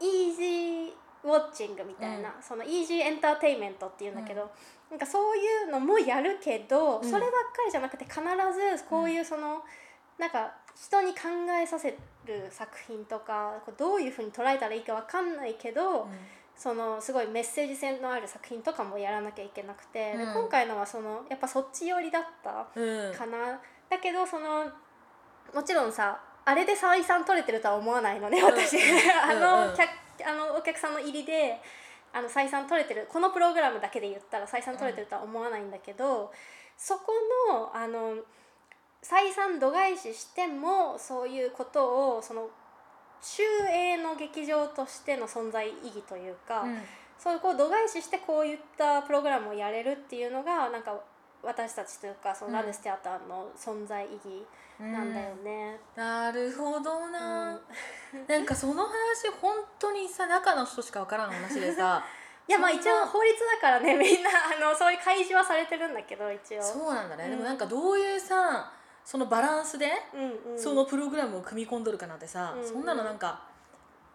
[0.00, 0.92] イージー
[1.24, 2.42] ウォッチングみたいな、うん。
[2.42, 4.50] そのイージーエンターテインメントっていうんだけど、
[4.90, 7.10] なんかそういうのもやるけど、うん。
[7.10, 9.62] そればっかりじゃなくて必ずこういうその、
[10.18, 11.20] なんか人に考
[11.60, 16.08] えさせる作品とかこうどういうふうに捉えたらいいかわかんないけど、
[16.56, 20.34] そのすごいメッセージ性のある作品とかもやらなきゃいけなくて、でうん。
[20.34, 23.14] 今回のはそのやっぱそっち寄りだったうんうん。
[23.14, 23.60] かな。
[23.88, 24.66] だけどその
[25.54, 28.76] もちろんさあれで採算取れてるとは思わないのね私、
[29.22, 29.88] あの客
[30.26, 31.60] あのお客さんの入りで
[32.12, 36.32] あの採算取れてるこのプログラムだけで言ったら採算取れてるとは思わないんだけど、
[36.76, 37.12] そこ
[37.50, 38.16] のあの
[39.02, 42.48] 採算度外視してもそういうことをその
[43.20, 46.82] 中英の劇場としての存在意義というか、うん。
[47.18, 50.94] そうこう度外視してこういったプログラムをやれるっていうのがなんか
[51.44, 54.46] 私たちというかそのラネステアターの存在意義
[54.80, 55.78] なんだよね。
[55.94, 58.26] なるほどな、うん。
[58.26, 58.90] なんかその話
[59.40, 62.04] 本当にさ中の人しかわからん話でさ。
[62.46, 66.62] いやまあ一応法律だからね みんなあのそういう開示はされてるんだけど一応。
[66.62, 67.30] そうなんだね、うん。
[67.30, 68.70] でもなんかどういうさ
[69.04, 72.68] そのバランスで、うんうん、そのプログラムを組み込んどるかなんてさ、うん。
[72.68, 73.53] そんなのなんか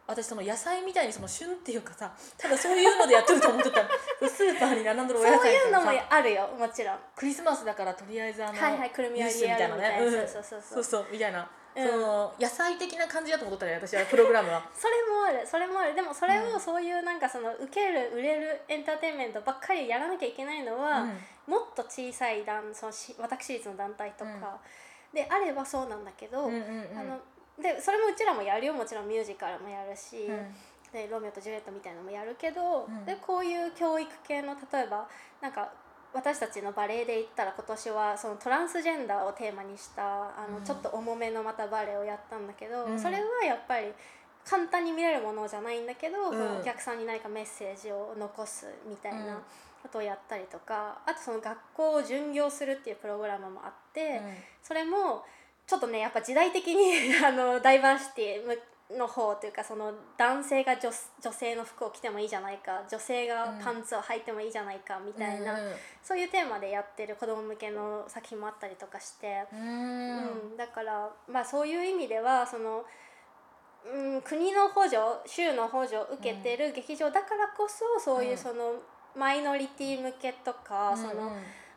[0.09, 3.81] 私その野菜みたいにその旬っていうかさただそういうのでやっとると思ってた。
[4.27, 6.99] スーパーに並んどるおそう野菜いうのもさあるよもちろん。
[7.15, 10.83] クリスマスだからとりあえずあの、はいはいくるみ割りやるみたいな、ユッシュそうそうそうそう。
[10.83, 11.87] そうみたいな、うん。
[11.87, 14.67] その野菜的な感じだと思ったら私はプログラムは。
[14.75, 15.93] それもあるそれもある。
[15.93, 21.05] でもそれうんをそういうなんかその受ける売れるエンターテインメントばっかりやらなきゃいけないのは、
[21.45, 24.59] もっと小さい団そのし私立の団体とか
[25.13, 26.97] であればそうなんだけど、うんうんうんうん。
[26.97, 27.19] あの
[27.61, 30.55] でそれもうちらもやるよもちろんミュージカルもやるし、うん。
[30.91, 33.05] でロミオとジュリエットみたいなのもやるけど、うん。
[33.05, 35.07] でこういう教育系の例えば
[35.41, 35.71] なんか
[36.13, 40.63] 私たちのバレエで言ったら今年はそのトランスジェンダーをテーマにしたあの、うん。
[40.63, 42.99] ちょっと重めのまたバレエをやったんだけど、うん。
[42.99, 43.87] それはやっぱり
[44.45, 46.59] 簡単に見れるものじゃないんだけど、うん。
[46.61, 49.27] お客さんに何かメッセージを残すみたいうん。
[49.27, 49.39] な
[49.81, 54.21] ことをやったりとか、あとその学校を巡業するっていうプログラムもあって、
[54.61, 55.23] それも
[55.69, 60.89] ちょっとねやっぱ時代的に あのダイバーシティの方というかその男性が女
[61.21, 65.55] 女性の服を着てもいいじゃないか女性がパンツを履いてもいいじゃないかみたいな、
[66.01, 69.59] そういうテーマでやってる子供向けの作品もあったりとかして、うん。
[69.59, 69.63] う
[70.53, 70.57] ん。
[70.57, 72.83] だからまあそういう意味ではその、
[73.85, 78.37] うん、国の補助州の補助を受けてる劇場だからこそそういううん。
[78.39, 78.73] その
[79.15, 81.31] マイノリティ向けとか、その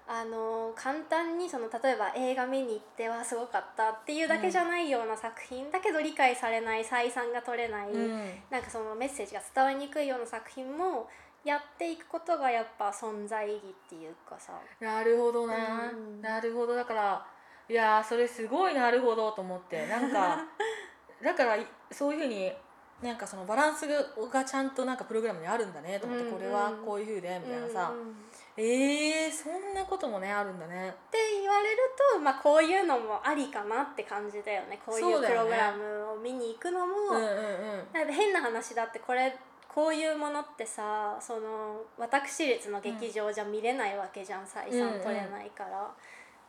[0.08, 8.30] あの簡単にその例えば映画見に行ってはすごかったっていうだけじゃないような作品、だけど理解されない採算が取れない、うん。
[8.50, 11.08] なんかそのメッセージが伝わりにくいような作品も
[11.44, 14.52] やっていくことがやっぱ存在意義っていうかさ。
[14.80, 16.20] なるほどな、うん。
[16.20, 16.74] なるほど。
[16.74, 17.26] だから
[17.68, 19.86] いやーそれすごいなるほどと思って。
[19.86, 20.44] なんか
[21.22, 22.52] だからいそういうふうに
[23.00, 26.38] なんかそのバランスがちゃんとなんかプログラムにあるんだねと思って、うんうん。
[26.38, 28.14] これはこういうふうでみたいなさ、うんうんっ
[28.56, 30.94] えー、そんなこともねあるんだね。
[31.10, 31.78] て言われる
[32.14, 34.78] と、まあ、こういうのもありかなって感じだよね。
[34.84, 36.94] こういうプログラムを見に行くのも。
[37.10, 38.12] うんうんうん。
[38.12, 39.34] 変な話だってこれ
[39.68, 45.90] こういうものってさその私立の劇場じゃ見れないわけじゃん、採算取れないから。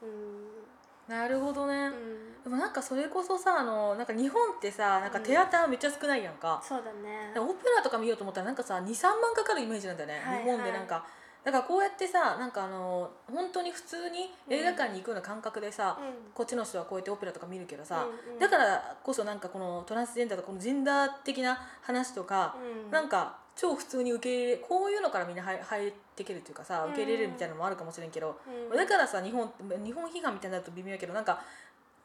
[0.01, 0.63] うん。
[1.07, 2.43] なるほどね、うん。
[2.43, 7.31] でもなんかそれこそさあのなんか日本ってさなんかテアターめっちゃ少ないやんか、そうだね。
[7.37, 11.05] オペラとか見ようと思ったらなんかさ23万かかるイメージなんだよね、はいはい日本でなんか
[11.43, 16.31] だからこうやってさなんかあの本当に普通に映画館に行くような感覚でさ、うん。
[16.33, 18.39] こっちの人はこうやってオペラとか見るけどさ、うんうん。
[18.39, 22.91] だからこそなんかこのトランスジェンダーとかこのジェンダー的な話とか、うん。
[22.91, 28.39] なんか超普通に受け入れこういうのからみんな入入ってけるっていうかさ受け入れれるみたいなのもあるかもしれんけど、
[28.71, 28.77] うん。
[28.77, 29.51] だからさ日本
[29.83, 31.41] 日本批判みたいになると微妙やけどなんか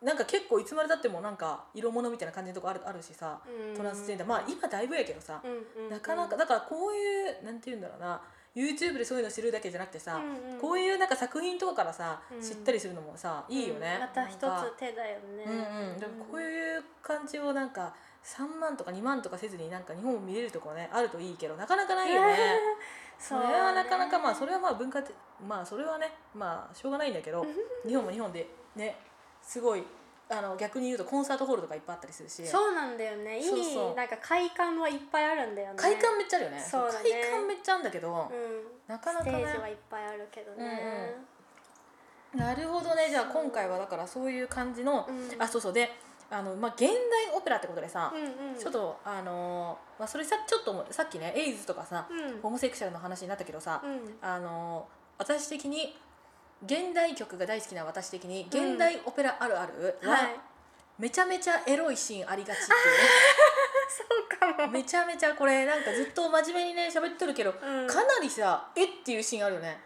[0.02, 3.76] なんか結構いつまでたってもなんか色物みたいな感じのとこあるあるしさ、うん。
[3.76, 4.28] トランスジェンダー。
[4.28, 5.90] まあ今だいぶやけどさ、うんうんうん。
[5.90, 8.20] なかなかだからこういうなんて言うんだろうな
[8.54, 10.60] YouTube でそういうの知るだけじゃなくてさ、うんうん。
[10.60, 12.40] こういうなんか作品とかからさ、うん。
[12.42, 14.40] 知ったりするのもさいいよね、うんまた一つ
[14.78, 15.44] 手だよね。
[15.46, 22.36] うんうん、でもこういう感じをなんか3万とか2万とかせずになんか日本を見れるところねあるといいけどなかなかないよね。
[23.18, 27.44] それはなかなかまあそれはまあ文化的まあそれはねまあしょうがないんだけど
[27.86, 28.96] 日本も日本でね
[29.42, 29.84] すごい
[30.30, 32.46] あの逆に言うとコンサートホールとかいっぱいあったりするし。
[32.46, 33.38] そうなんだよね。
[33.38, 35.74] いいなんか快感はいっぱいあるんだよね。
[35.76, 36.58] 快感めっちゃあるよね。
[36.58, 36.64] ね。
[36.70, 38.62] 快感めっちゃあるんだけど、うん。
[38.86, 39.30] なかなかね。
[39.32, 41.16] ステージはいっぱいあるけどね。
[42.34, 43.08] なるほどね。
[43.08, 45.42] じゃあ今回はだからそういう感じの、うん。
[45.42, 45.72] あそうそう。
[45.72, 45.90] で
[46.30, 46.92] あの、まあ、現代
[47.34, 48.58] オペラってことでさ、うんうん。
[48.58, 52.40] ちょっとあのーまあ、それさちょっとさっきねエイズとかさ、うん。
[52.42, 54.18] ホモセクシャルの話になったけどさ、うん。
[54.20, 55.98] あのー私的に
[56.64, 60.36] 現代曲が大好きな私的に現代オペラあるあるは、はい。
[60.98, 62.66] めちゃめちゃエロいシーンありがちって
[63.88, 64.52] そうかも。
[64.52, 67.86] いうねめちゃめちゃこれなんかずっと真面目にね喋ってるけど、うん。
[67.86, 69.80] かなりさえっていうシーンあるよね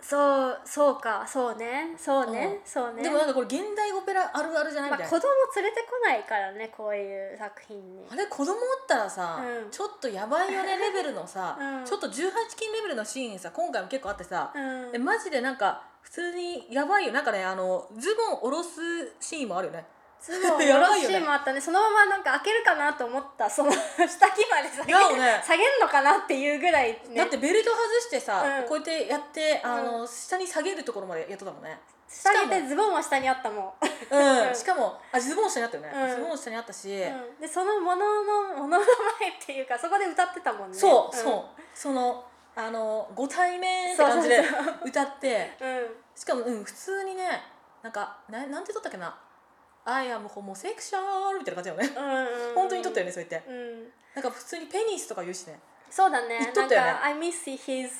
[0.00, 2.70] そうそうかそうねそうね、うん。
[2.70, 3.02] そうね。
[3.02, 8.06] でもなんかこれ現代オペラあるあるじゃないみまあ、たいな、子供連れてこないからねこういう作品に。
[8.10, 9.70] あれ子供おったらさ、うん。
[9.70, 11.84] ちょっとやばいよねレベルのさ、 うん。
[11.84, 12.12] ちょっと18
[12.56, 14.90] 禁レベルのシーンさ今回も結構あってさ、うん。
[14.94, 17.12] えマジでなんか普通にやばいよ。
[17.12, 18.80] なんかねあのズボン下ろす
[19.20, 19.86] シーンもあるよね
[20.22, 21.60] ズボンやよろしいもあったね。
[21.60, 23.50] そのままなんか開けるかなと思った。
[23.50, 23.72] その
[24.06, 25.42] 下着まで下げやよね。
[25.44, 27.16] 下げんのかなっていうぐらいね。
[27.16, 28.68] だってベルト外してさ、うん。
[28.68, 31.80] こうやってやってあの、下に下げるところまでやっとったもんね。
[32.08, 33.72] 下げてズボンは下にあったもん、
[34.10, 34.54] うん、うん。
[34.54, 36.10] しかもあズボン下にあったよね、うん。
[36.10, 38.84] ズボン下にあったし、うん、でそのもののものの前っ
[39.44, 40.78] ていうかそこで歌ってたもんね。
[40.78, 41.18] そう、ん。
[41.18, 41.60] そう。
[41.74, 44.44] そのあのご対面って感じで
[44.84, 45.56] 歌って。
[45.58, 45.96] うん。
[46.14, 47.42] しかもうん普通にね
[47.82, 49.16] なんかななんて撮ったっけな
[49.84, 51.94] 「I am homosexual」みたいな感じだよね。
[51.96, 53.50] うんうん本当に撮ったよねそう言って。
[53.50, 53.92] うん。
[54.14, 55.58] なんか普通にペニスとか言うしね。
[55.90, 56.38] そうだね。
[56.40, 56.86] 言っとったよね。
[56.86, 57.90] なんか「I miss his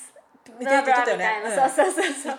[0.59, 1.43] みたいな言っとったよね。
[1.45, 1.65] みたいな。
[1.65, 1.71] うん。
[1.71, 2.39] そうそうそうそう。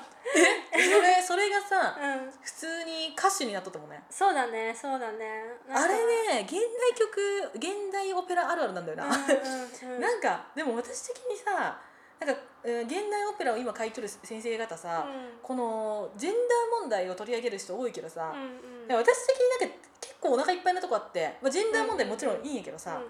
[0.74, 2.32] それそれがさうん。
[2.42, 4.02] 普通に歌手になっとったもんね。
[4.10, 5.44] そうだねそうだね。
[5.70, 5.94] あれ
[6.36, 6.60] ね現代
[6.96, 10.02] 曲現代オペラあるあるなんだよな、うんうんうん。
[10.02, 11.80] なんかでも私的にさ
[12.26, 15.40] なんか、うん現代オペラを今書いとる先生方さ、うん。
[15.42, 18.96] このジェンダー問題を取り上げる人多いけどさ、うんうん。
[18.96, 23.02] 私的になんか結構お腹いっぱいなとこあって、まあ、ジェンダー問題もちろんいいんやけどさ、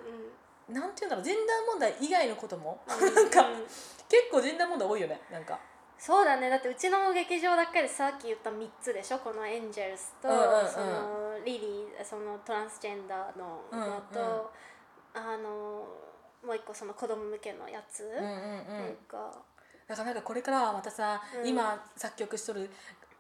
[0.67, 3.13] うんなんていうんだろうジェンダー問題以外のことも、うんうん。
[3.15, 3.63] なんかうん
[4.10, 5.60] 結構ジェンダー問題多いよねなんか。
[5.99, 6.49] そうだね。
[6.49, 9.19] だってうちの劇場だけでさっき言った3つでしょ？
[9.19, 10.67] このエンジェルスと、うんうんうん。
[10.67, 15.34] そのリリーそのトランスジェンダーののと、うんうん。
[15.34, 15.88] あの
[16.45, 18.95] もう一個その子供向けのやつ、うんうんうん。
[19.08, 19.32] か。
[19.88, 21.47] だからなんかこれからはまたさ、うん。
[21.47, 22.69] 今作曲しとる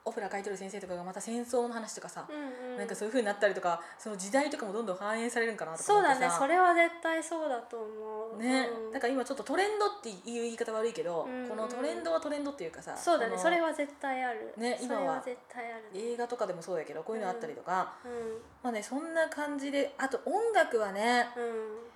[0.05, 8.41] オペラ書いてる先生とかがまた戦争の話とかさ、うんうんなんかそういう風になったりとかその時代とかもどんどん反映されるんかなとかそうだねそれは絶対そうだと思う。
[8.41, 8.91] ね、うん。
[8.91, 11.49] だから今ちょっとトレンドっていう言い方悪いけど、うんうん。
[11.49, 14.53] このトレンドはトレンドっていうかさそうだねそれは絶対ある。
[14.57, 15.83] ね今はは絶対ある。
[15.93, 18.11] ね映画とかでもそうやけどこういうのあったりとか、うん。
[18.63, 21.92] まあねそんな感じであと音楽はねうん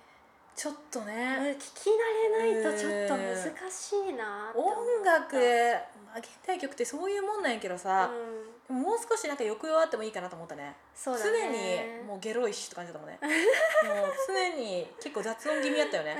[0.58, 5.36] ちょっとうんね、聞き慣れないとちょっと難しいな音楽、
[6.04, 8.10] まあ、現代曲ってそういうもんなんやけどさ、
[8.68, 8.82] うん。
[8.82, 13.20] もう少しなんか抑揚あってもいいかなと思ったねそうだ常ねにもうゲロいしって感じだったもんね。
[13.22, 16.16] もう常に結構雑音気味やったよね、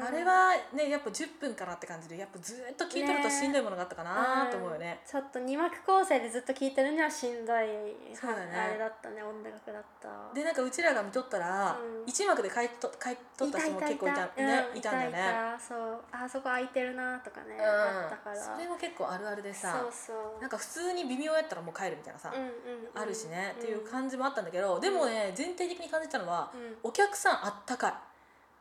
[0.00, 5.00] あれはねやっぱ10分かなって感じでやっぱずっと聴いてるとしんどいものがあったかなと思うよね。
[5.04, 7.68] ちょっと二幕構成でずっと聴いてるにはしんどい
[8.14, 8.56] そうだね。
[8.56, 10.32] あれだったね音楽だった。
[10.34, 12.08] でなんかうちらが見とったら、うん。
[12.08, 14.90] 一幕で帰っと帰っとった人も結構いたねうんいた。
[14.92, 15.18] んだよね。
[15.18, 16.00] いたそう。
[16.10, 17.60] あそこ空いてるなとかね、うん。
[17.60, 18.36] あったから。
[18.36, 19.76] それも結構あるあるでさ。
[19.82, 20.40] そうそう。
[20.40, 22.52] なんか普通に微妙やったらもう帰るみたいなさ、うんうんうん。
[22.94, 26.76] あるしね、っていう感じもあったんだけどでもね全体的に感じたのは、うん。
[26.82, 27.94] お客さんあったかい。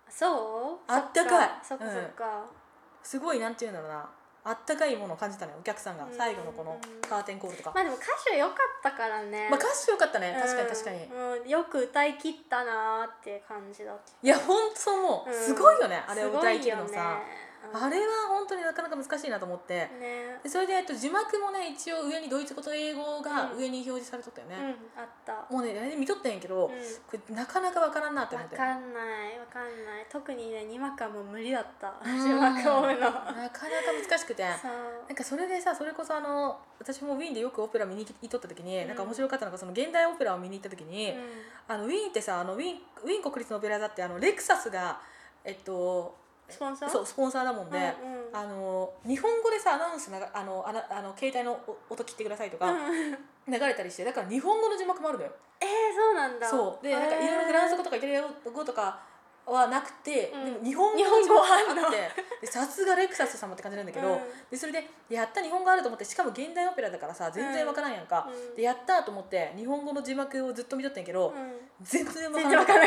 [0.09, 0.91] そう？
[0.91, 1.49] あったかい。
[1.63, 2.45] そっか。
[3.03, 4.09] すごいなんていうんだろうな。
[4.45, 6.03] あったかいものを感じたねお客さんが。
[6.03, 9.47] うん最後のこのカーテンコールとか、まあでも歌手良かったからね。
[9.49, 10.37] まあ歌詞よかったね。
[10.37, 11.31] 確かに確かに、うん。
[11.41, 14.11] うんよく歌い切ったなーって感じだった。
[14.21, 17.25] いやほんとそうすごいよねあれを歌い切るのさ、すごいよね
[17.71, 20.39] あれは本当になかなか難しいなと思って、ね。
[20.43, 23.57] でそれで、えっと、字幕もね一応上にドイツ語と英語がうん。
[23.57, 25.47] 上に表示されとったようんね、あった。
[25.53, 26.71] もうねあれ見とったんやけど、うん。
[27.07, 28.55] これなかなかわからんなって思って。
[28.57, 28.99] わかんな
[29.29, 30.05] いわかんない。
[30.11, 31.93] 特にねにわかも無理だった。
[32.03, 32.21] うん。
[32.21, 32.99] 字幕を追うの。
[32.99, 33.49] なかなか
[34.09, 34.43] 難しくて。
[34.43, 38.87] なんかそれでさそれこそあの私もウィーンでよくオペラ見に行っとった時に、うん。
[38.87, 41.17] なんか面白かったのがその現代オペラを見に行った時に、うん。
[41.67, 44.99] あのウィーンってさあのウィーンウィーン国立のオペラ座ってあのレクサスが
[45.45, 46.22] えっと
[46.53, 46.89] スポンサー？
[46.89, 48.35] そうスポンサーだもんで、うんうん。
[48.35, 53.11] あの日本語でさアナウンスながあのあなあの携帯のお音切ってくださいとかうん。
[53.45, 55.31] 流れたりしてだから日本語の字幕もあるのよ。
[55.59, 56.49] えー、そうなんだ。
[56.49, 56.83] そう。
[56.83, 58.99] でなんかいろいろフランス語とかイタリア語とか
[59.45, 60.45] はなくて、うん。
[60.45, 64.19] でも日本語日本語があってでさすがレクサス様って感じなんだけど、うん。
[64.49, 68.55] でそれでやった日本語あると思ってしかも現代オペラだからさ全然わからんやんか、うん。
[68.55, 71.51] でやったと思って日本語の字幕をずっと見とったんやけど、うん。
[71.81, 72.77] 全然わ全からなかっ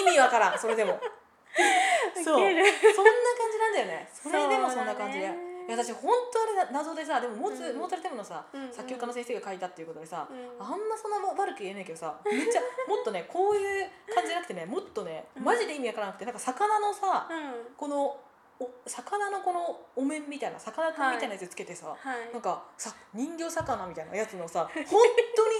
[0.00, 0.92] 意味わからんそれでも。
[0.92, 1.00] た
[2.24, 2.36] そう。
[2.36, 4.08] そんな感じなんだよね。
[4.12, 5.24] それでもそんな感じで。
[5.68, 7.76] いや私本当あれな謎でさでもモーツ、うん。
[7.76, 8.72] モーツァルテムのさ、うんうん。
[8.72, 10.64] 作曲家の先生が書いたっていうことでさ、うん。
[10.64, 15.44] あんまそんなも悪く言えないけどさ めっちゃもっとねこういう感じじゃなくてねもっとねうん。
[15.44, 17.74] マジで意味わからなくてなんか魚のさ、うん。
[17.76, 18.16] この
[18.60, 22.32] お魚のこのお面みたいな魚くんみたいなやつつけてさ、はい。
[22.32, 25.02] なんかさ人形魚みたいなやつのさ本
[25.36, 25.56] 当に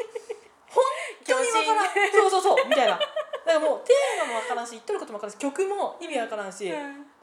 [0.70, 0.84] 本
[1.26, 2.12] 当に わからん。
[2.12, 2.98] そうそうそうみたいな。
[2.98, 3.00] だ
[3.48, 6.68] からもうテーマもわからんし言っとることもわからんし曲も意味わからんし、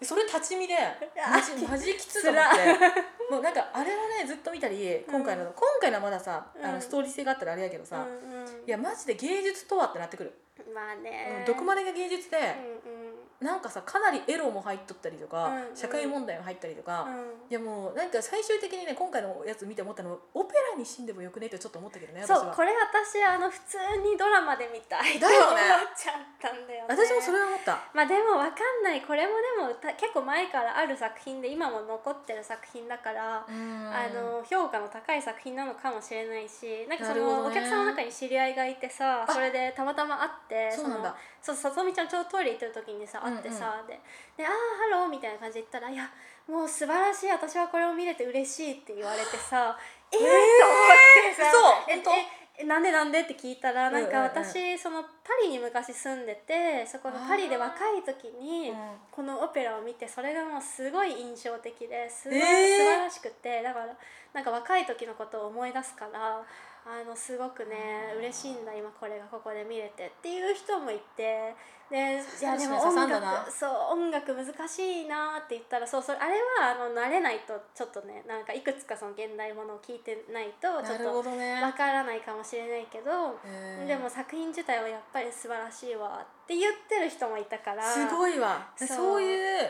[0.01, 0.97] それ立ち見であ
[1.29, 6.73] マジマジきつと思ってもうなんかあれはねずっと見たり今回の、今回のはまださあうん。
[6.75, 8.47] のストーリー性があったらあれやけどさ、うんうん。
[8.47, 10.33] いやマジで芸術とはってなってくる、
[10.73, 12.41] まあうんねどこまでが芸術で、う
[12.89, 13.04] んうん
[13.41, 15.75] なんかさかなりエロも入っとったりとか、うんうん。
[15.75, 17.51] 社会問題も入ったりとか、うん。
[17.51, 26.95] いやもうなんか最終的にね今回のやつ見て思ったのはオペラに死んでもよくねってちょっと思ったけどねそうこれ私あの普通にドラマで見たいだよねって思っちゃったんだよね。
[26.95, 27.79] 私もそれは思った。
[27.93, 29.01] まあでもわかんない。
[29.01, 41.09] これもでもた結構前からある作品で今も残ってる作品だから、あの評価の高い作品なのかもしれないしなんかその、お客さんの中に知り合いがいてさあそれでたまたま会ってそうなんだ。
[41.09, 43.99] のそうさとみちゃんちょうどトイレ行ってる時にさ会ってさ、で
[44.37, 46.09] で「ああハロー」みたいな感じで言ったら「いや
[46.47, 49.77] もう素晴らしい私はこれを見れて嬉しい」って言われてさ
[50.11, 54.23] 「えー!」と思ってさえええなんでなんでって聞いたらなんかうんうん。
[54.23, 55.09] うん私、そのパ
[55.43, 58.77] リに昔住んでてそこのパリで若い時にうん。
[59.11, 62.77] このオペラを見てそれがもうすごい印象的ですごい、えー。
[62.77, 63.87] 素晴らしくてだから
[64.33, 66.41] なんか若い時のことを思い出すから
[66.85, 71.55] あのすごくね嬉しいんだ今これがここで見れてっていう人もいて。
[71.89, 76.33] でいやでも刺音楽そう音楽難しいなって言ったらそうそれあれ
[76.65, 81.61] はあの慣れないとちょっとねなんかいくつかその現代ものを聞いてないとちょなっとるほどね。
[81.61, 83.11] わからないかもしれないけど、
[83.45, 87.83] へーでも作品自体はやっぱり素晴らしいわって言ってる人もいたから。
[87.83, 88.67] すごいわ。
[88.75, 89.69] そういう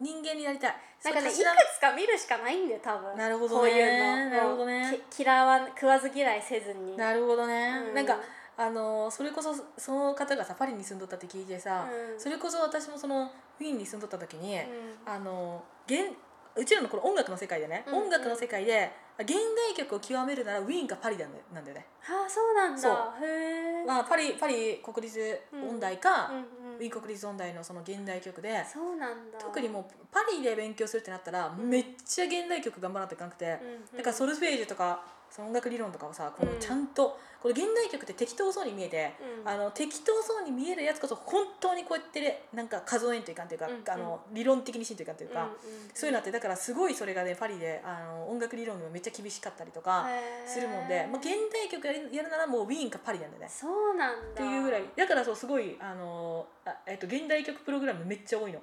[0.00, 0.76] 人間になりたい。
[1.04, 3.16] なんかねいくつか見るしかないんだよ多分。
[3.16, 3.70] なるほどね。
[3.70, 4.30] こういうの。
[4.30, 4.98] なるほどね。
[5.16, 6.96] 嫌わ食わず嫌いせずに。
[6.96, 7.94] なるほどね、うん。
[7.94, 8.18] なんか
[8.56, 12.20] あのそれこそその方がさパリに住んどったって聞いてさ、うん。
[12.20, 13.30] それこそ私もその
[13.60, 14.64] ウィーンに住んどった時に、うん。
[15.06, 16.12] あの現
[16.54, 17.94] うちらのこの音楽の世界でね、うん。
[17.94, 22.92] うん音楽の世界で現代曲を極めるならウィーンかパリなんだよなんだよね、ああそうなんそう。
[22.92, 26.42] だへえ、まあ、パリパリ国立音大か、うんうん
[26.78, 29.38] ウィーン国立音大のその現代曲でそうなんだ。
[29.38, 31.68] 特にもうパリで勉強するってなったら、うん。
[31.68, 33.58] めっちゃ現代曲頑張らなきゃいけなくて、
[33.96, 36.58] だからソルフェージュとかその音楽理論とかをさこのうん。
[36.58, 39.12] ちゃんと、これ現代曲って適当そうに見えて、
[39.42, 39.48] うん。
[39.48, 45.48] あの適当そうに見えるやつこそ本当にこうやってねなんか数えんといかんというか、あの理論的にしんといかんというか、
[45.94, 50.06] そういうのあってだからすごいそれがねパリであの音楽理論がめっちゃ厳しかったりとか
[50.46, 53.48] するもんで、まあ、現代曲やるならもうウィーンかパリなんだよね。
[53.48, 54.28] そうなんだ。
[54.28, 54.84] っていうぐらい。
[54.96, 58.60] だからそうすごいあのあ、えっと、現代曲プログラムめっちゃ多いの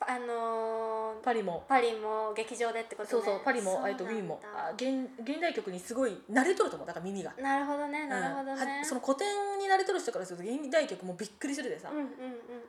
[0.00, 1.64] あのーパリも。
[1.68, 3.10] パリも劇場でってことね。
[3.10, 4.40] そうそうパリもえっとウィーンも。
[4.42, 6.88] あ現現代曲にすごい慣れとると思う。
[6.88, 7.32] だから耳が。
[7.38, 12.10] なるほどねなるほどうんその古典に慣れとる人からすると現代曲もびっくりするでさ、うんうんうん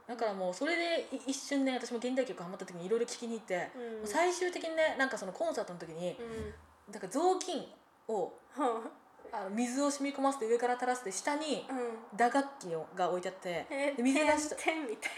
[0.07, 3.69] だからもうそれでい一瞬ね私も現代曲ハマった時にいろいろ聞きに行って、
[4.01, 4.07] うん。
[4.07, 6.93] 最終的にねなんかそのコンサートの時にうん。
[6.93, 7.63] なんか雑巾
[8.09, 8.33] を
[9.33, 12.17] あの水を染み込ませて上から垂らして下にうん。
[12.17, 14.55] 打楽器をが置いてあってえで水出した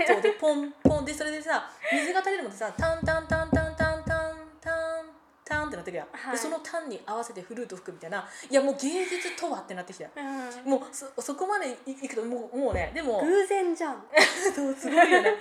[0.08, 5.14] そうでポンポンでそれでさ水が垂れるのでさタンタンタンタンタンタンタン
[5.46, 6.32] タンってなってくやん、はい。
[6.32, 10.06] でそのタンに合わせてフルート吹くみたいないやもう芸術とはってなってきた。
[10.06, 10.72] ようん。
[10.72, 14.04] もうそそこまでいいくともうもうねでも偶然じゃん。
[14.56, 15.36] そうすごいよね。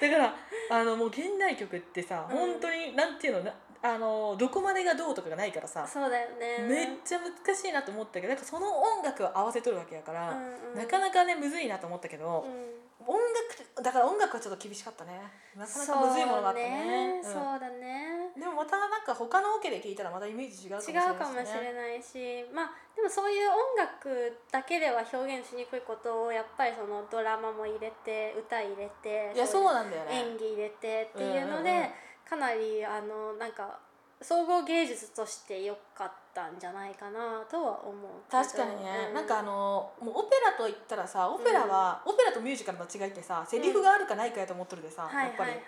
[0.00, 0.34] だから
[0.70, 2.36] あのもう現代曲ってさ、うん。
[2.36, 6.66] 本当になんていうのなあのどこまでがどうとかがないからさ、そうだよね。
[6.66, 12.84] めっちゃ難しいなと思ったけどなんかその音楽を合わせとるわけやから、うんうんなかなかねむずいなと思ったけど、うん。
[13.06, 15.20] 音楽だから音楽はちょっと厳しかったね。
[15.54, 17.20] なかなかむずいものがあったね。
[17.22, 18.32] そうだね。
[18.34, 18.40] うん。
[18.40, 30.24] でもまたなんか他のオケで聞いたらまたイメージ違うかもしれない違うかもしれないしまあでもそういう音楽だけでは表現しにくいことをやっぱりそのドラマも入れて歌入れていやそうなんだよね。
[30.32, 31.90] 演技入れてっていうので、うんうんうん
[32.28, 33.78] かなりあのなんか
[34.22, 45.64] 総合芸術として良かったんじゃないかなとは思う確かにね、うなんかあのもうオペラといったらさオペラは、オペラとミュージカルの違いってさセリフがあるかないかやと思っとるでさ、はいやっぱり、はいはい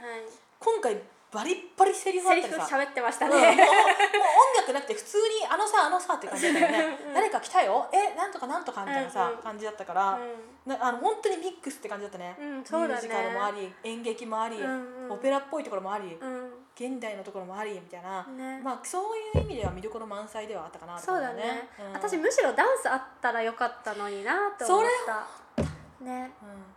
[0.59, 0.97] 今回
[1.31, 2.62] バリッバリセリフあったりさ。
[2.79, 6.99] 喋ってましたうんもうもうね、音楽なくて普通にあのさあのさって感じだったよね。
[7.09, 7.87] うん誰か来たよ？
[7.92, 9.42] えなんとかなんとかみたいなさ、うんうん。
[9.42, 10.19] 感じだったから、
[10.64, 15.12] なあの本当にミックスって感じだったね、うんミュージカルもあり演劇もあり、うんうん。
[15.12, 16.46] オペラっぽいところもあり、うん
[16.79, 18.61] 現代のところもありみたいな、ね。
[18.63, 21.92] まあそういう意味では見どころ満載ではあったかなとそう思だね、うん。
[21.94, 25.65] 私むしろダンスあったらよかったのになと思った。
[26.05, 26.31] ね。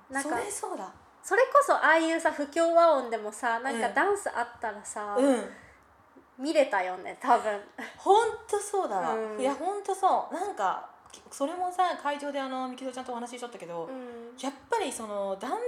[0.10, 0.90] うん、なんかそれそうだ。
[1.22, 5.44] それこそああいうさ不協和音でもさなんかうんダンスあったらさ、うん。
[6.38, 7.60] 見れたよね多分。
[7.98, 9.42] ほんとそうだわ、うん。
[9.42, 10.34] いやほんとそう。
[10.34, 10.90] なんか
[11.30, 15.60] それもさ会場であのみきどちゃんとお話ししとったけど、うん、やっぱりそのダンサー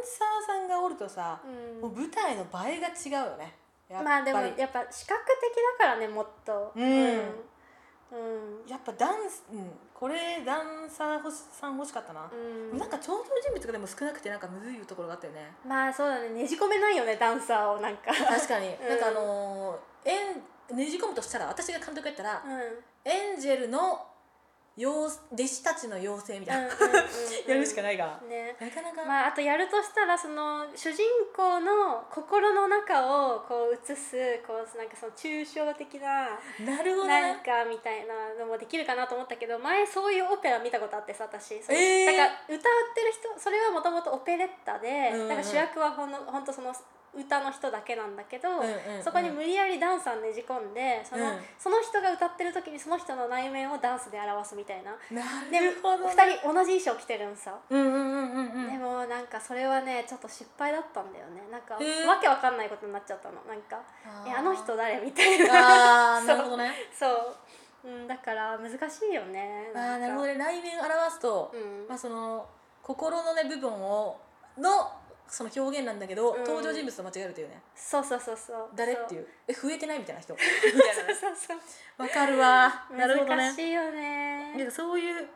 [0.47, 1.81] さんがおるとさ、うん。
[1.81, 3.60] もう舞台の映えが違うよね
[3.91, 6.71] まあでもやっぱ視覚的だからねもっと。
[6.75, 6.83] うん。
[6.83, 8.67] うん。
[8.67, 12.77] やっぱダンス、うん、これダンサーさん欲しかったな、うん。
[12.77, 18.13] なんか登場人物がでも少なくてなんかむずいところがあったよねまあそうだねねじ込めないよねダンサーをなんか。
[18.13, 18.89] 確かに、うん。
[18.89, 23.09] なんかあのーえんねじ込むとしたら私が監督やったら、うん。
[23.09, 24.07] エンジェルの
[24.77, 27.51] 妖弟子たちの妖精みたいな、うんうんうんうん。
[27.51, 28.55] やるしかないが、ね。
[28.59, 31.03] なかなか、まあ、あとやるとしたらその主人
[31.35, 33.03] 公の心の中
[33.35, 37.35] をこう映すこうなんかその抽象的ななるほどな。
[37.43, 41.61] かみたいなのもできるかなと思ったけど前そういうオペラ見たことあってさ私。
[41.61, 42.05] そのえー。
[42.05, 42.57] だから歌っ
[42.95, 45.27] てる人それはもともとオペレッタで、うんうん。
[45.27, 46.73] なんか主役はほんのほんとその
[47.13, 49.03] 歌の人だけなんだけど、うんうんうん。
[49.03, 51.39] そこに無理やりダンサーねじ込んでその,、うん。
[51.59, 54.91] その人が歌ってる時にその人の内面をダンスで表すみたいな。
[55.11, 58.71] なでるほど、ね、2人同じ衣装着てるんさ、うんうんうんうんうん。
[58.71, 61.41] でもなんかそれはねちょっと失敗だったんだよね。
[61.51, 62.07] なんか、へー。
[62.07, 63.35] わけわかんないことになっちゃったの。
[63.43, 63.81] なんか
[64.25, 66.17] えあの人誰みたいな。
[66.17, 66.71] あー なるほどね。
[66.97, 67.35] そう、
[67.83, 69.71] うん、だから難しいよね。
[69.75, 70.35] あーなるほどね。
[70.35, 71.85] 内面を表すと、うん。
[71.89, 72.47] まあその
[72.81, 74.19] 心のね部分を
[74.57, 74.91] の
[75.31, 76.43] その表現なんだけど、うん。
[76.43, 77.61] 登場人物と間違えるというね。
[77.73, 78.69] そうそうそうそう。
[78.75, 79.21] 誰っていう？
[79.21, 79.27] う。
[79.47, 80.33] え増えてないみたいな人？
[80.35, 80.93] みたいな。
[80.93, 83.45] そうねそうそうわかるわなるほどね。
[83.47, 84.53] 難しいよね。
[84.57, 85.29] なんかそういう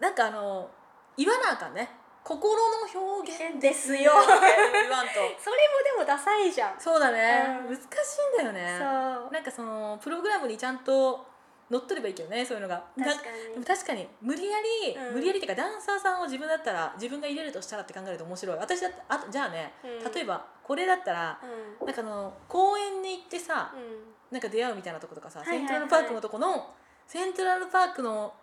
[0.00, 0.70] なんかあの
[1.16, 1.90] 言わなあかんね。
[2.24, 2.86] 心の
[3.18, 3.98] 表現ですよ。
[3.98, 5.12] 言わんと。
[5.40, 6.80] それもでもダサいじゃん。
[6.80, 7.74] そうだね、うん。
[7.74, 8.76] 難しいんだよね。
[8.78, 9.32] そう。
[9.32, 11.26] なんかそのプログラムにちゃんと
[11.72, 12.84] 乗っ取ればいいけどねそういうのが。
[12.98, 13.64] 確かに。
[13.64, 14.06] 確かに。
[14.20, 15.14] 無理やり、うん。
[15.14, 18.58] 無理やりっていうかダンサーさんを自分だったら自分が入れるとしたらって考えると面白い。
[18.58, 20.12] 私だってあとじゃあね、うん。
[20.12, 21.40] 例えばこれだったら
[21.80, 21.86] うん。
[21.86, 24.12] なんかあの公園に行ってさ、うん。
[24.30, 26.74] なんか出会うみたいなとことかさ、セントラルパークのとこの
[27.06, 28.34] セントラルパークの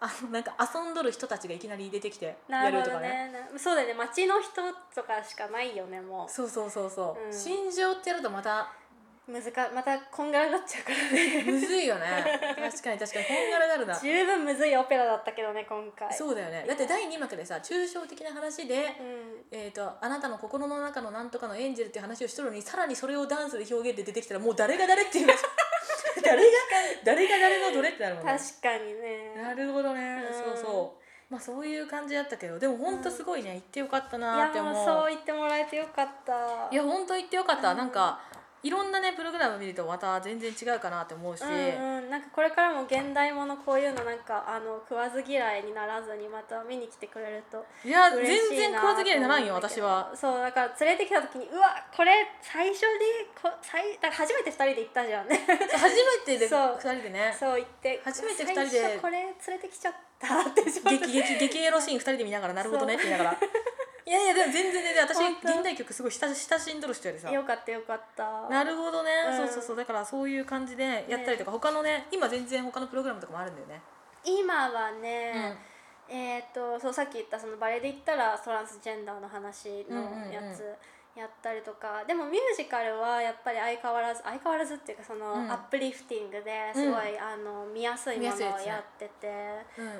[0.00, 3.30] あのなんか遊んどる人たちがいきなり出てきてやるとかね。
[3.30, 3.48] ね。
[3.52, 3.94] なそうだよね。
[3.94, 4.62] 街の人
[4.94, 7.32] とかしかないよねもそうそうそうそう、うん。
[7.32, 8.64] 心情ってやるとまたう
[9.28, 11.44] 難かまたこんがらがっちゃうからね。
[11.46, 12.02] むずいよね。
[12.58, 13.24] 確かに確かに。
[13.26, 13.94] こんがらがるな。
[14.00, 16.12] 十分むずいオペラだったけどね今回。
[16.12, 16.64] そうだよね。
[16.66, 19.58] だって第2幕でさ抽象的な話で、うん。
[19.58, 25.34] えー、とあなたの心の中のなんとかのエンジェルっていう話をしとるのにさらにそれをダンスで表現で出てきたらもう誰が誰っていうの
[26.24, 26.50] 誰が
[27.04, 28.36] 誰が誰のどれってなるもんね。
[28.36, 29.34] 確かにね。
[29.36, 30.56] なるほどね、うん。
[30.56, 31.02] そうそう。
[31.30, 34.74] まあそういう感じだったけどでも本当すごいね、行ってよかったいなって思う。
[34.74, 36.68] やもうそう言ってもらえてよかった。
[36.72, 38.20] いや本当行ってよかった、うんなんか
[38.62, 50.12] いろんなねプログラム見るとまた全然違うかなって思うし、うんうん、なんかこれからも現代ものこういうのなんかあの食わず嫌いにならずにまた見に来てくれるといや全然食わず嫌いにならんよ私は。
[50.14, 55.28] そうだから連れてきた時にうわこれ最初にこ最だから初めて2人で行ったじゃん。
[55.28, 55.40] ね
[55.74, 56.78] 初めてでそう。
[56.78, 57.34] 2人でね。
[57.38, 63.38] そう言って初めて二人で最初これ連れてきちゃったって激激激エロシーン2人で見ながらなるほどねって言いながら
[64.04, 65.18] いやいやでも全然全然私
[65.54, 67.30] 現代曲すごい親親しんどる人やでさ。
[67.30, 68.48] よかったよかった。
[68.48, 69.36] なるほどね、うん。
[69.36, 69.76] そうそうそう。
[69.76, 73.80] だからそういう感じでやったりとか、他のね今全然他のプログラムとかもあるんだよね、
[74.24, 75.56] 今はね、
[76.08, 79.96] えっ、とそうさっき言ったそのバレエで言ったらトランスジェンダーの話の
[80.30, 80.64] やうんうんうんつ
[81.14, 85.50] やったりとか、でもミュージカルはやっぱり相変わらず相変わらずっていうかその、うん。
[85.50, 89.28] アップリフティングですごい、あの見やすいものを見やってて。
[89.78, 89.92] うん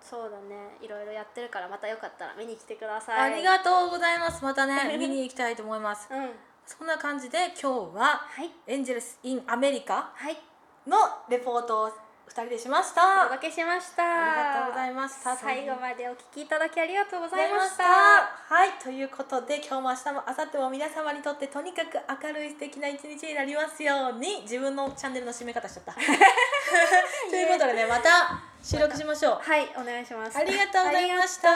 [0.00, 0.76] そうだね。
[0.80, 3.32] いろいろやってるからまたよかったら見に来てください。
[3.32, 4.44] ありがとうございます。
[4.44, 6.08] またね 見に行きたいと思います。
[6.10, 6.30] うん。
[6.64, 8.52] そんな感じで今日ははい。
[8.66, 10.40] エンジェルス・イン・アメリカはい。
[10.86, 10.96] の
[11.28, 11.92] レポートを
[12.28, 14.02] 2人でしましおた届けしました。
[14.02, 15.36] ありがとうございました。
[15.36, 17.84] 最後までお聞きいただきありがとうございました。
[17.84, 18.72] はい。
[18.82, 25.94] ということで今日も明日も明後日も皆様にとってとにかく明るい素敵な一日になりますように自分のチャンネルの締め方しちゃった。
[27.30, 29.38] ということでねまた収録しましょう。
[29.42, 29.68] はい。
[29.76, 30.38] お願いします。
[30.38, 31.52] ありがとうございました。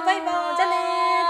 [0.00, 0.56] バイバイ。
[0.56, 1.25] じゃあねー